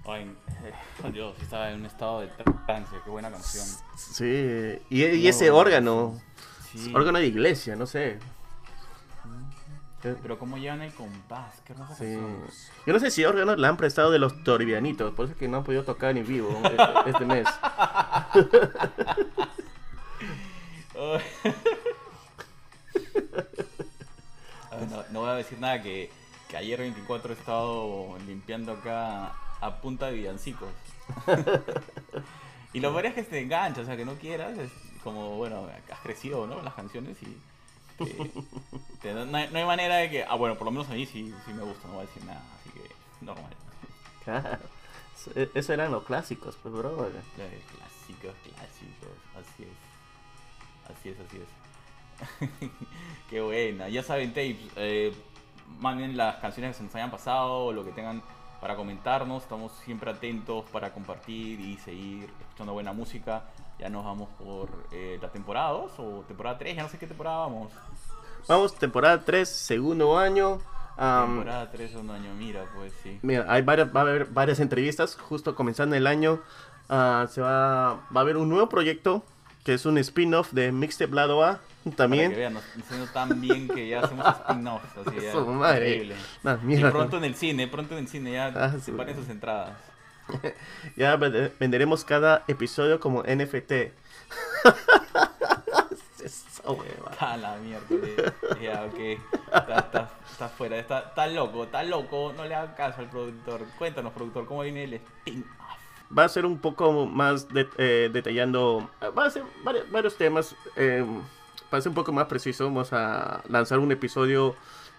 Ay, 0.08 0.32
eh, 0.64 1.12
Dios, 1.12 1.36
estaba 1.42 1.72
en 1.72 1.80
un 1.80 1.86
estado 1.88 2.20
de 2.22 2.28
trance, 2.68 2.96
qué 3.04 3.10
buena 3.10 3.32
canción. 3.32 3.66
Sí, 3.96 4.80
y, 4.90 5.04
y 5.04 5.28
ese 5.28 5.50
órgano, 5.50 6.20
Sí. 6.72 6.92
órgano 6.94 7.18
de 7.20 7.26
iglesia, 7.28 7.76
no 7.76 7.86
sé. 7.88 8.20
Pero 10.22 10.38
como 10.38 10.58
llevan 10.60 10.84
el 10.84 10.94
compás, 10.94 11.56
qué 11.66 11.74
hermosa 11.74 11.96
Sí. 11.96 12.20
Yo 12.86 12.94
no 12.94 13.00
sé 13.00 13.10
si 13.10 13.26
órganos 13.26 13.58
le 13.58 13.66
han 13.66 13.76
prestado 13.78 14.12
de 14.12 14.20
los 14.20 14.44
toribianitos, 14.44 15.16
por 15.16 15.26
eso 15.26 15.34
es 15.34 15.40
que 15.40 15.48
no 15.48 15.58
han 15.58 15.64
podido 15.64 15.84
tocar 15.84 16.16
en 16.16 16.28
vivo 16.28 16.62
este 17.08 17.26
mes. 17.26 17.48
decir 25.46 25.60
nada 25.60 25.82
que, 25.82 26.10
que 26.50 26.58
ayer 26.58 26.80
24 26.80 27.34
he 27.34 27.38
estado 27.38 28.18
limpiando 28.28 28.74
acá 28.74 29.34
a 29.62 29.82
punta 29.82 30.08
de 30.08 30.14
villancicos. 30.18 30.70
y 32.74 32.80
lo 32.80 32.92
peor 32.92 33.06
es 33.08 33.14
que 33.16 33.24
te 33.24 33.40
engancha, 33.42 33.82
o 33.82 33.86
sea, 33.86 33.96
que 33.96 34.06
no 34.06 34.16
quieras, 34.16 34.58
es 34.58 34.72
como, 35.04 35.38
bueno, 35.38 35.68
has 35.92 36.00
crecido, 36.02 36.46
¿no? 36.48 36.62
Las 36.62 36.74
canciones 36.74 37.18
y... 37.22 37.38
eh, 38.04 38.32
te- 39.02 39.14
no, 39.14 39.38
hay, 39.38 39.50
no 39.52 39.60
hay 39.60 39.66
manera 39.66 39.98
de 39.98 40.10
que... 40.10 40.24
Ah, 40.26 40.36
bueno, 40.36 40.58
por 40.58 40.66
lo 40.66 40.72
menos 40.72 40.90
a 40.90 40.94
mí 40.94 41.06
sí, 41.06 41.34
sí 41.46 41.54
me 41.54 41.64
gusta, 41.64 41.88
no 41.88 41.94
voy 41.96 42.04
a 42.04 42.08
decir 42.08 42.26
nada, 42.26 42.44
así 42.60 42.70
que 42.72 43.26
normal. 43.26 43.54
Claro. 44.24 44.58
E- 45.36 45.50
Eso 45.54 45.74
eran 45.74 45.92
los 45.92 46.04
clásicos, 46.04 46.58
pues, 46.62 46.74
bro. 46.74 46.96
Clásicos, 46.98 48.36
clásicos, 48.44 49.16
así 49.38 49.64
es. 49.64 50.92
Así 50.98 51.10
es, 51.10 51.20
así 51.20 51.38
es. 51.38 51.65
Qué 53.30 53.42
buena. 53.42 53.90
Ya 53.90 54.04
saben, 54.04 54.30
tapes, 54.30 54.58
eh, 54.76 55.14
manden 55.80 56.16
las 56.16 56.38
canciones 56.38 56.72
que 56.72 56.78
se 56.78 56.84
nos 56.84 56.96
hayan 56.96 57.12
pasado, 57.12 57.72
lo 57.72 57.84
que 57.84 57.92
tengan 57.92 58.22
para 58.62 58.76
comentarnos. 58.76 59.44
Estamos 59.44 59.72
siempre 59.84 60.12
atentos 60.12 60.66
para 60.72 60.92
compartir 60.92 61.60
y 61.60 61.78
seguir 61.78 62.30
escuchando 62.42 62.74
buena 62.74 62.94
música. 62.94 63.44
Ya 63.80 63.90
nos 63.90 64.06
vamos 64.06 64.30
por 64.38 64.70
eh, 64.92 65.20
la 65.22 65.30
temporada 65.30 65.72
2 65.72 65.92
o 66.00 66.24
temporada 66.28 66.58
3, 66.58 66.76
ya 66.78 66.84
no 66.84 66.90
sé 66.90 66.98
qué 66.98 67.08
temporada 67.08 67.38
vamos. 67.40 67.72
Vamos, 68.48 68.76
temporada 68.76 69.24
3, 69.24 69.48
segundo 69.50 70.18
año. 70.18 70.60
Am, 70.98 71.36
temporada 71.36 71.72
3 71.72 71.96
un 71.96 72.10
año, 72.10 72.34
mira, 72.36 72.66
pues 72.76 72.94
sí. 73.04 73.20
mira, 73.22 73.46
hay 73.50 73.64
varias, 73.64 73.94
va 73.94 74.00
a 74.00 74.04
haber 74.04 74.26
varias 74.28 74.60
entrevistas. 74.60 75.16
Justo 75.16 75.56
comenzando 75.56 75.96
el 75.96 76.08
año, 76.08 76.42
ah, 76.90 77.26
se 77.30 77.42
va, 77.42 77.96
va 77.96 78.20
a 78.20 78.20
haber 78.20 78.38
un 78.38 78.48
nuevo 78.48 78.70
proyecto 78.70 79.24
que 79.66 79.74
es 79.74 79.86
un 79.86 79.98
spin-off 79.98 80.54
de 80.54 80.72
Mixtape 80.72 81.14
Lado 81.14 81.44
A. 81.44 81.60
Para 81.92 81.92
que 81.92 81.98
También. 81.98 82.32
vean, 82.36 82.54
nos 82.56 82.64
está 82.76 83.14
tan 83.14 83.40
bien 83.40 83.68
que 83.68 83.88
ya 83.88 84.02
hacemos 84.02 84.26
spin-offs. 84.28 84.98
Así 85.08 85.20
ya, 85.22 85.32
Su 85.32 85.46
madre. 85.46 85.90
increíble. 85.96 86.16
Y 86.44 86.66
mierda. 86.66 86.92
pronto 86.92 87.18
en 87.18 87.24
el 87.26 87.36
cine, 87.36 87.68
pronto 87.68 87.94
en 87.94 88.00
el 88.00 88.08
cine, 88.08 88.32
ya 88.34 88.48
Ah, 88.56 88.74
separen 88.82 89.16
sus 89.16 89.30
entradas. 89.30 89.78
Ya 90.96 91.16
vende- 91.18 91.52
venderemos 91.60 92.04
cada 92.04 92.44
episodio 92.48 93.00
como 93.00 93.22
NFT. 93.24 93.72
Esa 96.24 96.72
hueva. 96.72 97.12
A 97.20 97.38
la 97.38 97.56
miércoles. 97.58 98.34
Ya, 98.62 98.84
ok. 98.86 99.00
Está, 99.54 99.80
está, 99.80 100.10
está 100.32 100.50
fuera, 100.50 100.78
está, 100.80 101.00
está 101.02 101.28
loco, 101.28 101.66
está 101.66 101.84
loco. 101.84 102.34
No 102.36 102.46
le 102.46 102.56
haga 102.56 102.74
caso 102.76 103.02
al 103.02 103.10
productor. 103.10 103.62
Cuéntanos, 103.78 104.14
productor, 104.14 104.46
¿cómo 104.48 104.62
viene 104.64 104.86
el 104.86 104.94
spin-off? 104.96 105.46
Va 106.18 106.24
a 106.24 106.30
ser 106.30 106.46
un 106.46 106.58
poco 106.60 107.06
más 107.06 107.48
de- 107.50 107.70
eh, 107.78 108.10
detallando. 108.12 108.90
Va 109.18 109.26
a 109.26 109.30
ser 109.30 109.44
varios, 109.64 109.92
varios 109.92 110.16
temas. 110.18 110.56
eh, 110.76 111.06
para 111.70 111.82
ser 111.82 111.90
un 111.90 111.96
poco 111.96 112.12
más 112.12 112.28
preciso, 112.28 112.66
vamos 112.66 112.94
a 112.94 113.42
lanzar 113.50 113.80
un 113.80 113.92
episodio 113.92 114.56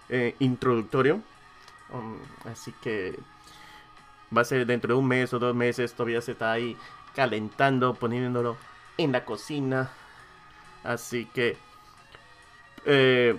eh, 0.09 0.35
introductorio. 0.39 1.21
Um, 1.93 2.19
así 2.51 2.73
que 2.83 3.19
va 4.37 4.43
a 4.43 4.45
ser 4.45 4.67
dentro 4.67 4.95
de 4.95 5.01
un 5.01 5.07
mes 5.07 5.33
o 5.33 5.39
dos 5.39 5.55
meses. 5.55 5.95
Todavía 5.95 6.21
se 6.21 6.33
está 6.33 6.53
ahí 6.53 6.77
calentando, 7.15 7.95
poniéndolo 7.95 8.57
en 8.99 9.13
la 9.13 9.25
cocina. 9.25 9.91
Así 10.85 11.27
que 11.27 11.57
eh, 12.85 13.39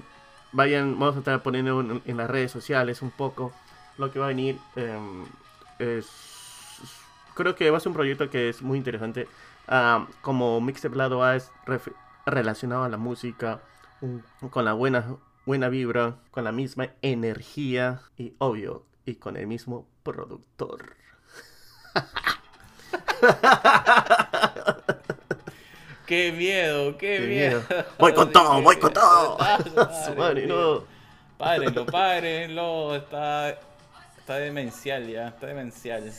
vayan, 0.51 0.99
vamos 0.99 1.15
a 1.15 1.19
estar 1.19 1.43
poniendo 1.43 2.01
en, 2.05 2.17
las 2.17 2.30
redes 2.30 2.51
sociales 2.51 3.01
un 3.01 3.11
poco 3.11 3.53
lo 3.97 4.11
que 4.11 4.19
va 4.19 4.25
a 4.25 4.30
venir. 4.30 4.59
em, 4.75 5.25
es, 5.80 6.07
creo 7.34 7.55
que 7.55 7.69
va 7.69 7.78
a 7.78 7.80
ser 7.80 7.89
un 7.89 7.95
proyecto 7.95 8.30
que 8.30 8.49
es 8.49 8.61
muy 8.61 8.78
interesante. 8.78 9.28
Ah, 9.67 10.07
como 10.21 10.61
Mixtape 10.61 10.95
Lado 10.95 11.23
A 11.23 11.36
es 11.36 11.51
relacionado 12.28 12.84
a 12.84 12.89
la 12.89 12.97
música, 12.97 13.61
con 14.51 14.65
la 14.65 14.73
buena, 14.73 15.17
buena 15.45 15.69
vibra, 15.69 16.17
con 16.32 16.43
la 16.43 16.51
misma 16.51 16.89
energía 17.01 18.01
y 18.17 18.34
obvio, 18.38 18.86
y 19.05 19.15
con 19.15 19.38
el 19.38 19.47
mismo 19.47 19.88
productor. 20.03 20.95
¡Qué 26.05 26.32
miedo! 26.32 26.97
¡Qué, 26.97 27.17
Qué 27.19 27.28
miedo! 27.28 27.63
miedo. 27.67 27.86
Voy 27.99 28.13
con 28.13 28.32
todo, 28.34 28.61
voy 28.61 28.78
con 28.78 28.93
todo. 28.93 29.38
Madre, 30.17 30.47
no. 30.47 30.84
Párenlo, 31.38 31.86
párenlo. 31.86 32.95
Está, 32.95 33.59
está 34.17 34.36
demencial 34.36 35.07
ya, 35.07 35.28
está 35.28 35.47
demencial. 35.47 36.11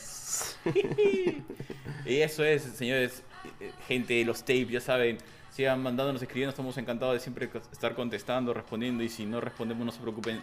y 2.05 2.17
eso 2.21 2.45
es, 2.45 2.63
señores, 2.63 3.23
eh, 3.61 3.73
gente 3.87 4.15
de 4.15 4.25
los 4.25 4.41
tapes, 4.41 4.69
ya 4.69 4.81
saben. 4.81 5.19
Sigan 5.59 5.83
mandándonos, 5.83 6.23
escribiendo, 6.23 6.51
estamos 6.51 6.79
encantados 6.79 7.15
de 7.15 7.19
siempre 7.19 7.51
estar 7.73 7.93
contestando, 7.97 8.55
respondiendo. 8.55 9.03
Y 9.03 9.09
si 9.09 9.27
no 9.27 9.41
respondemos, 9.41 9.85
no 9.85 9.91
se 9.91 9.99
preocupen, 9.99 10.41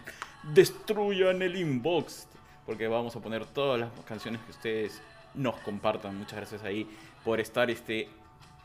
destruyan 0.52 1.40
el 1.40 1.56
inbox. 1.56 2.26
Porque 2.66 2.86
vamos 2.86 3.16
a 3.16 3.20
poner 3.20 3.46
todas 3.46 3.80
las 3.80 3.88
canciones 4.04 4.42
que 4.42 4.50
ustedes 4.50 5.00
nos 5.32 5.58
compartan. 5.60 6.18
Muchas 6.18 6.36
gracias 6.36 6.62
ahí 6.64 6.86
por 7.24 7.40
estar 7.40 7.70
este 7.70 8.10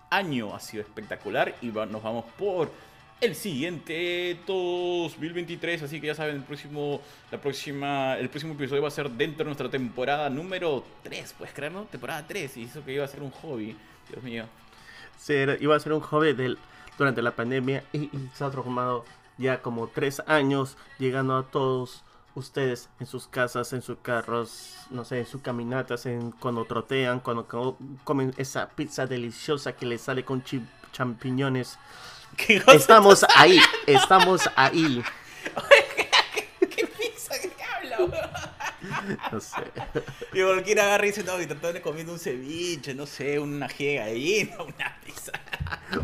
año. 0.10 0.54
Ha 0.54 0.60
sido 0.60 0.84
espectacular. 0.84 1.56
Y 1.62 1.68
nos 1.68 2.04
vamos 2.04 2.26
por 2.38 2.70
el 3.22 3.34
siguiente 3.34 4.38
2023. 4.46 5.84
Así 5.84 6.02
que 6.02 6.08
ya 6.08 6.16
saben, 6.16 6.36
el 6.36 6.44
próximo, 6.44 7.00
la 7.32 7.40
próxima, 7.40 8.18
el 8.18 8.28
próximo 8.28 8.56
episodio 8.56 8.82
va 8.82 8.90
a 8.90 8.92
ser 8.92 9.10
dentro 9.10 9.46
de 9.46 9.46
nuestra 9.46 9.70
temporada 9.70 10.30
número 10.30 10.84
3. 11.04 11.34
¿Puedes 11.38 11.54
creer, 11.54 11.72
no? 11.72 11.86
Temporada 11.86 12.28
3. 12.28 12.58
Y 12.58 12.64
eso 12.64 12.84
que 12.84 12.92
iba 12.92 13.06
a 13.06 13.08
ser 13.08 13.24
un 13.24 13.32
hobby. 13.32 13.74
Dios 14.10 14.22
mío. 14.22 14.44
Ser, 15.22 15.58
iba 15.62 15.76
a 15.76 15.80
ser 15.80 15.94
un 15.94 16.02
hobby 16.02 16.34
del, 16.34 16.58
durante 16.98 17.22
la 17.22 17.32
pandemia 17.36 17.84
y, 17.94 18.04
y 18.16 18.30
se 18.34 18.44
ha 18.44 18.50
transformado 18.50 19.06
ya 19.38 19.62
como 19.62 19.88
tres 19.88 20.22
años 20.28 20.78
llegando 21.00 21.38
a 21.38 21.44
todos 21.44 22.04
ustedes 22.36 22.90
en 23.00 23.08
sus 23.08 23.28
casas, 23.28 23.74
en 23.74 23.82
sus 23.82 23.98
carros, 24.02 24.76
no 24.90 25.04
sé, 25.04 25.20
en 25.20 25.26
sus 25.26 25.42
caminatas, 25.42 26.06
en 26.06 26.32
cuando 26.32 26.64
trotean, 26.66 27.20
cuando 27.20 27.46
co- 27.48 27.78
comen 28.04 28.34
esa 28.38 28.70
pizza 28.70 29.06
deliciosa 29.06 29.74
que 29.74 29.86
les 29.86 30.02
sale 30.02 30.24
con 30.24 30.44
champiñones. 30.94 31.78
Estamos 32.68 33.26
ahí, 33.36 33.60
estamos 33.86 34.50
ahí. 34.56 35.04
¿Qué 36.70 36.88
pizza 36.88 37.34
que 37.40 37.64
habla? 37.64 38.56
No 39.32 39.40
sé. 39.40 39.62
Y 40.34 40.42
cualquiera 40.42 40.84
agarra 40.84 41.06
y 41.06 41.10
dice, 41.10 41.24
no, 41.24 41.42
y 41.42 41.46
tratando 41.46 41.74
de 41.74 41.82
comiendo 41.82 42.14
un 42.14 42.20
ceviche, 42.20 42.94
no 42.94 43.06
sé, 43.06 43.40
una 43.40 43.68
de 43.68 43.96
gallina, 43.96 44.56
una 44.64 44.98
pizza. 45.06 45.32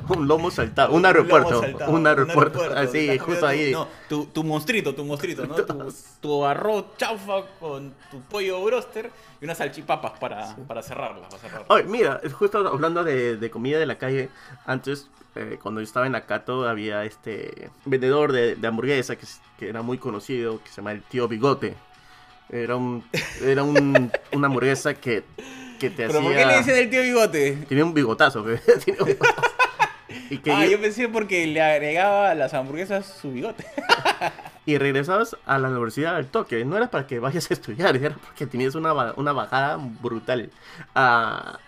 Un 0.09 0.27
lomo 0.27 0.51
saltado, 0.51 0.93
un 0.93 1.05
aeropuerto, 1.05 1.61
saltado, 1.61 1.91
un 1.91 2.07
aeropuerto, 2.07 2.61
aeropuerto. 2.61 2.89
así, 2.89 3.09
Estás 3.09 3.25
justo 3.25 3.47
ahí. 3.47 3.71
Tu, 3.71 3.77
no, 3.77 3.87
tu, 4.09 4.25
tu 4.27 4.43
monstruito, 4.43 4.95
tu 4.95 5.05
monstruito, 5.05 5.45
¿no? 5.45 5.55
Tu, 5.67 5.93
tu 6.21 6.45
arroz 6.45 6.97
chaufa 6.97 7.43
con 7.59 7.93
tu 8.11 8.21
pollo 8.21 8.63
broster 8.63 9.11
y 9.41 9.45
unas 9.45 9.57
salchipapas 9.57 10.19
para, 10.19 10.55
para 10.67 10.81
cerrarla. 10.81 11.27
Para. 11.29 11.65
Oye, 11.69 11.83
mira, 11.83 12.21
justo 12.31 12.59
hablando 12.67 13.03
de, 13.03 13.37
de 13.37 13.49
comida 13.49 13.79
de 13.79 13.85
la 13.85 13.97
calle, 13.97 14.29
antes, 14.65 15.09
eh, 15.35 15.59
cuando 15.61 15.81
yo 15.81 15.85
estaba 15.85 16.07
en 16.07 16.15
Acato, 16.15 16.67
había 16.67 17.03
este 17.05 17.69
vendedor 17.85 18.31
de, 18.31 18.55
de 18.55 18.67
hamburguesa 18.67 19.15
que, 19.15 19.27
que 19.59 19.69
era 19.69 19.81
muy 19.81 19.97
conocido, 19.97 20.61
que 20.63 20.69
se 20.69 20.77
llama 20.77 20.91
el 20.91 21.03
tío 21.03 21.27
Bigote. 21.27 21.75
Era 22.49 22.75
un, 22.77 23.03
era 23.43 23.63
un, 23.63 24.11
una 24.31 24.47
hamburguesa 24.47 24.93
que, 24.93 25.23
que 25.79 25.89
te 25.89 26.07
¿Pero 26.07 26.19
hacía... 26.19 26.21
por 26.29 26.37
qué 26.37 26.45
le 26.45 26.57
dicen 26.59 26.77
el 26.77 26.89
tío 26.89 27.01
bigote? 27.01 27.53
Tenía 27.67 27.83
un 27.85 27.93
bigotazo, 27.93 28.43
tenía 28.85 29.01
un 29.01 29.07
bigotazo. 29.07 29.41
Y, 30.29 30.37
que 30.39 30.51
Ah, 30.51 30.63
yo- 30.65 30.71
yo 30.71 30.81
pensé 30.81 31.09
porque 31.09 31.45
le 31.47 31.61
agregaba 31.61 32.31
a 32.31 32.35
las 32.35 32.53
hamburguesas 32.53 33.05
su 33.21 33.31
bigote. 33.33 33.65
y 34.65 34.77
regresabas 34.77 35.35
a 35.45 35.57
la 35.59 35.69
universidad 35.69 36.15
al 36.15 36.27
toque. 36.27 36.63
No 36.65 36.77
era 36.77 36.89
para 36.89 37.05
que 37.07 37.19
vayas 37.19 37.49
a 37.51 37.53
estudiar, 37.53 37.95
era 37.97 38.15
porque 38.15 38.45
tenías 38.47 38.75
una, 38.75 38.93
una 39.17 39.33
bajada 39.33 39.77
brutal. 40.01 40.49
Ah, 40.95 41.59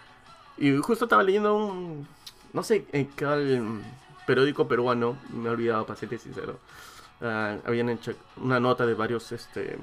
y 0.57 0.75
justo 0.77 1.05
estaba 1.05 1.23
leyendo 1.23 1.55
un. 1.55 2.07
No 2.53 2.63
sé 2.63 2.85
en 2.93 3.05
cuál 3.17 3.81
periódico 4.25 4.67
peruano, 4.67 5.17
me 5.29 5.49
he 5.49 5.51
olvidado, 5.51 5.85
para 5.85 5.99
serte 5.99 6.17
sincero. 6.17 6.59
Ah, 7.21 7.57
habían 7.65 7.89
hecho 7.89 8.13
una 8.37 8.59
nota 8.59 8.85
de 8.85 8.93
varios 8.93 9.31
este, 9.31 9.77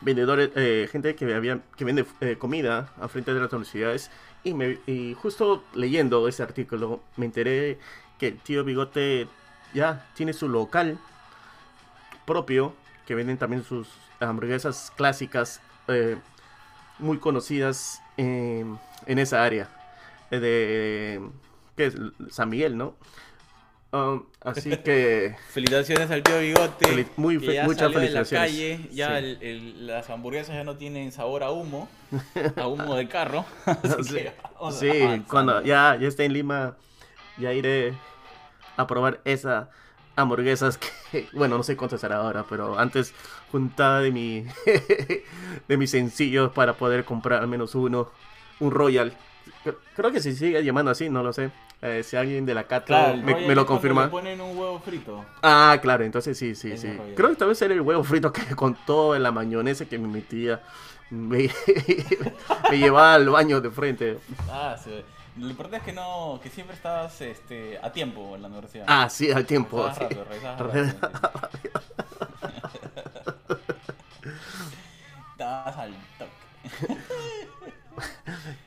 vendedores, 0.00 0.50
eh, 0.56 0.88
gente 0.90 1.14
que, 1.14 1.34
había, 1.34 1.60
que 1.76 1.84
vende 1.84 2.06
eh, 2.20 2.36
comida 2.38 2.92
a 3.00 3.08
frente 3.08 3.34
de 3.34 3.40
las 3.40 3.52
universidades. 3.52 4.10
Y, 4.44 4.54
me, 4.54 4.78
y 4.86 5.14
justo 5.14 5.64
leyendo 5.74 6.28
ese 6.28 6.42
artículo, 6.42 7.00
me 7.16 7.26
enteré 7.26 7.78
que 8.18 8.28
el 8.28 8.38
tío 8.38 8.64
Bigote 8.64 9.28
ya 9.74 10.06
tiene 10.14 10.32
su 10.32 10.48
local 10.48 10.98
propio, 12.24 12.74
que 13.06 13.14
venden 13.14 13.38
también 13.38 13.64
sus 13.64 13.88
hamburguesas 14.20 14.92
clásicas, 14.96 15.60
eh, 15.88 16.16
muy 16.98 17.18
conocidas 17.18 18.02
en, 18.16 18.78
en 19.06 19.18
esa 19.18 19.44
área, 19.44 19.68
eh, 20.30 20.40
de, 20.40 21.20
¿qué 21.76 21.86
es? 21.86 21.96
San 22.30 22.48
Miguel, 22.48 22.76
¿no? 22.76 22.94
Um, 23.92 24.24
así 24.42 24.76
que 24.78 25.36
Felicitaciones 25.50 26.10
al 26.10 26.22
tío 26.22 26.38
Bigote. 26.40 26.86
Feliz- 26.88 27.06
muy 27.16 27.38
que 27.38 27.46
fe- 27.46 27.54
ya 27.54 27.64
muchas 27.64 27.92
salió 27.92 28.00
de 28.00 28.10
la 28.10 28.24
felicitaciones. 28.24 28.78
calle. 28.80 28.94
Ya 28.94 29.08
Sí. 29.10 29.14
el- 29.24 29.38
el- 29.42 29.86
las 29.86 30.10
hamburguesas 30.10 30.54
ya 30.54 30.64
no 30.64 30.76
tienen 30.76 31.12
sabor 31.12 31.42
a 31.42 31.50
humo. 31.50 31.88
A 32.56 32.66
humo 32.66 32.94
de 32.96 33.08
carro. 33.08 33.44
Así 33.82 34.04
Sí, 34.04 34.88
que 34.90 35.16
sí, 35.16 35.22
cuando 35.28 35.62
ya, 35.62 35.96
ya 36.00 36.08
esté 36.08 36.24
en 36.24 36.32
Lima, 36.32 36.76
ya 37.38 37.52
iré 37.52 37.94
a 38.76 38.86
probar 38.86 39.20
esa 39.24 39.70
hamburguesas 40.16 40.78
que, 40.78 41.28
bueno, 41.34 41.56
no 41.58 41.62
sé 41.62 41.76
cuánto 41.76 41.98
será 41.98 42.16
ahora, 42.16 42.44
pero 42.48 42.78
antes 42.78 43.12
juntaba 43.52 44.00
de 44.00 44.10
mi 44.10 44.46
de 45.68 45.76
mis 45.76 45.90
sencillos 45.90 46.52
para 46.52 46.72
poder 46.74 47.04
comprar 47.04 47.40
al 47.42 47.48
menos 47.48 47.74
uno, 47.74 48.10
un 48.60 48.70
Royal. 48.70 49.12
Cre- 49.64 49.76
Creo 49.94 50.12
que 50.12 50.20
se 50.20 50.34
sigue 50.34 50.64
llamando 50.64 50.90
así, 50.90 51.08
no 51.10 51.22
lo 51.22 51.32
sé. 51.34 51.50
Eh, 51.82 52.02
si 52.02 52.16
alguien 52.16 52.46
de 52.46 52.54
la 52.54 52.64
Claro, 52.64 53.12
el 53.12 53.22
me, 53.22 53.54
lo 53.54 53.66
confirma. 53.66 54.04
Le 54.04 54.08
ponen 54.08 54.40
un 54.40 54.56
huevo 54.56 54.80
frito. 54.80 55.24
Ah, 55.42 55.78
claro, 55.80 56.04
entonces 56.04 56.36
sí, 56.38 56.54
sí, 56.54 56.72
Es 56.72 56.80
sí. 56.80 56.88
Creo 57.14 57.28
que 57.30 57.36
tal 57.36 57.48
vez 57.48 57.60
era 57.60 57.74
el 57.74 57.82
huevo 57.82 58.02
frito 58.02 58.32
que 58.32 58.56
con 58.56 58.74
toda 58.86 59.18
la 59.18 59.30
mayonesa 59.30 59.84
que 59.84 59.98
me 59.98 60.08
metía 60.08 60.62
me, 61.10 61.50
me 62.70 62.78
llevaba 62.78 63.14
al 63.14 63.28
baño 63.28 63.60
de 63.60 63.70
frente. 63.70 64.18
Ah, 64.50 64.76
sí. 64.82 65.04
Lo 65.38 65.50
importante 65.50 65.76
es 65.76 65.82
que 65.82 65.92
no, 65.92 66.40
que 66.42 66.48
siempre 66.48 66.74
estabas 66.74 67.20
este, 67.20 67.78
a 67.82 67.92
tiempo 67.92 68.34
en 68.34 68.42
la 68.42 68.48
universidad. 68.48 68.86
Ah, 68.88 69.10
sí, 69.10 69.30
al 69.30 69.44
tiempo. 69.44 69.86
Sí. 69.92 70.00
rápido, 70.00 70.24
rápido. 70.24 70.86
Estabas 75.32 75.76
al 75.76 75.94
toque. 76.18 76.30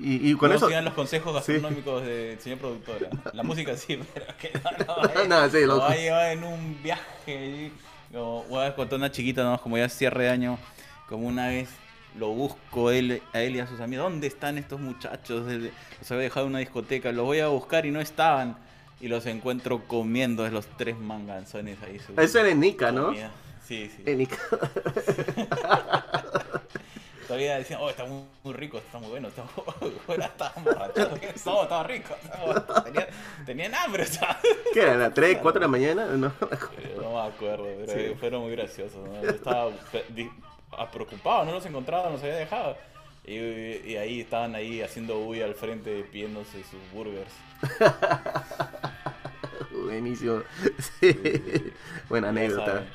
Y, 0.00 0.30
y 0.30 0.34
con 0.34 0.50
no 0.50 0.56
eso. 0.56 0.68
sigan 0.68 0.84
los 0.84 0.94
consejos 0.94 1.34
gastronómicos 1.34 2.04
del 2.04 2.38
señor 2.40 2.58
productora. 2.58 3.08
La 3.32 3.42
música 3.42 3.76
sí, 3.76 3.98
pero 4.14 4.26
que 4.38 4.52
no, 4.86 5.24
no, 5.24 5.26
No, 5.28 5.50
sí, 5.50 5.66
lo 5.66 5.78
va 5.78 5.90
a 5.90 5.96
llevar 5.96 6.30
en 6.32 6.44
un 6.44 6.82
viaje. 6.82 7.72
Como, 8.12 8.44
voy 8.44 8.66
a 8.66 8.74
contar 8.74 8.98
una 8.98 9.10
chiquita, 9.10 9.42
¿no? 9.42 9.60
como 9.60 9.76
ya 9.76 9.88
cierre 9.88 10.24
de 10.24 10.30
año, 10.30 10.58
como 11.08 11.26
una 11.26 11.48
vez 11.48 11.68
lo 12.16 12.28
busco 12.28 12.90
él, 12.90 13.22
a 13.32 13.40
él 13.40 13.56
y 13.56 13.60
a 13.60 13.66
sus 13.66 13.80
amigos. 13.80 14.04
¿Dónde 14.10 14.26
están 14.28 14.56
estos 14.58 14.80
muchachos? 14.80 15.46
Los 15.46 16.10
había 16.10 16.22
dejado 16.24 16.46
en 16.46 16.50
una 16.52 16.58
discoteca, 16.60 17.12
los 17.12 17.26
voy 17.26 17.40
a 17.40 17.48
buscar 17.48 17.84
y 17.86 17.90
no 17.90 18.00
estaban. 18.00 18.56
Y 19.00 19.08
los 19.08 19.26
encuentro 19.26 19.84
comiendo 19.86 20.42
de 20.42 20.50
los 20.50 20.66
tres 20.76 20.98
manganzones 20.98 21.78
ahí. 21.82 22.00
Ese 22.16 22.40
era 22.40 22.52
Nika, 22.54 22.90
¿no? 22.90 23.06
comida. 23.06 23.30
Sí, 23.64 23.90
sí. 23.94 24.02
Eh, 24.06 24.16
Nika. 24.16 24.36
Todavía 27.28 27.58
decían, 27.58 27.78
oh, 27.82 27.90
está 27.90 28.04
muy, 28.06 28.24
muy 28.42 28.54
rico, 28.54 28.78
está 28.78 28.98
muy 28.98 29.10
bueno, 29.10 29.28
está 29.28 29.44
muy 29.80 29.92
bueno, 30.06 30.24
está. 30.24 30.52
No, 31.44 31.62
estaba 31.62 31.82
rico. 31.84 32.14
estaba- 32.24 32.82
Tenían, 32.84 33.06
tenían 33.46 33.74
hambre. 33.74 34.06
¿Qué 34.74 34.80
era? 34.80 34.96
¿La 34.96 35.14
3, 35.14 35.38
4 35.42 35.60
de 35.60 35.64
la 35.66 35.70
mañana? 35.70 36.06
No. 36.06 36.32
No 37.00 37.12
me 37.12 37.28
acuerdo, 37.28 37.66
pero 37.86 37.92
Sí. 37.92 38.14
fueron 38.18 38.42
muy 38.42 38.52
graciosos. 38.52 39.06
¿no? 39.06 39.22
Yo 39.22 39.28
estaba 39.30 39.70
ah, 40.72 40.90
preocupado, 40.90 41.44
no 41.44 41.52
los 41.52 41.66
encontraba, 41.66 42.06
no 42.06 42.12
los 42.12 42.22
había 42.22 42.36
dejado. 42.36 42.76
Y, 43.26 43.34
y 43.36 43.96
ahí 43.98 44.20
estaban 44.22 44.54
ahí 44.54 44.80
haciendo 44.80 45.18
bulla 45.18 45.44
al 45.44 45.54
frente 45.54 46.02
pidiéndose 46.10 46.62
sus 46.64 46.80
burgers. 46.94 47.30
Buenísimo. 49.70 50.42
Sí. 51.00 51.14
Buena 52.08 52.28
Ya 52.28 52.30
anécdota. 52.30 52.66
saben, 52.66 52.88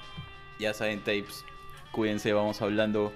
ya 0.59 0.73
saben, 0.73 0.99
tapes. 0.99 1.45
Cuídense, 1.91 2.34
vamos 2.34 2.61
hablando. 2.61 3.13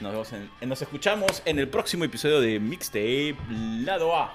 Nos 0.00 0.12
vemos 0.12 0.32
en- 0.32 0.50
nos 0.68 0.82
escuchamos 0.82 1.42
en 1.44 1.58
el 1.58 1.68
próximo 1.68 2.04
episodio 2.04 2.40
de 2.40 2.58
Mixtape 2.60 3.36
Lado 3.48 4.14
A. 4.16 4.32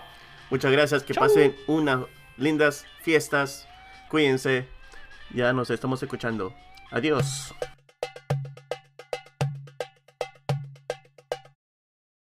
Muchas 0.49 0.71
gracias. 0.71 1.03
Que 1.03 1.13
Chau. 1.13 1.23
pasen 1.27 1.55
unas 1.67 2.01
lindas 2.37 2.85
fiestas. 3.01 3.67
Cuídense. 4.09 4.67
Ya 5.31 5.53
nos 5.53 5.69
estamos 5.69 6.01
escuchando. 6.01 6.53
Adiós. 6.91 7.53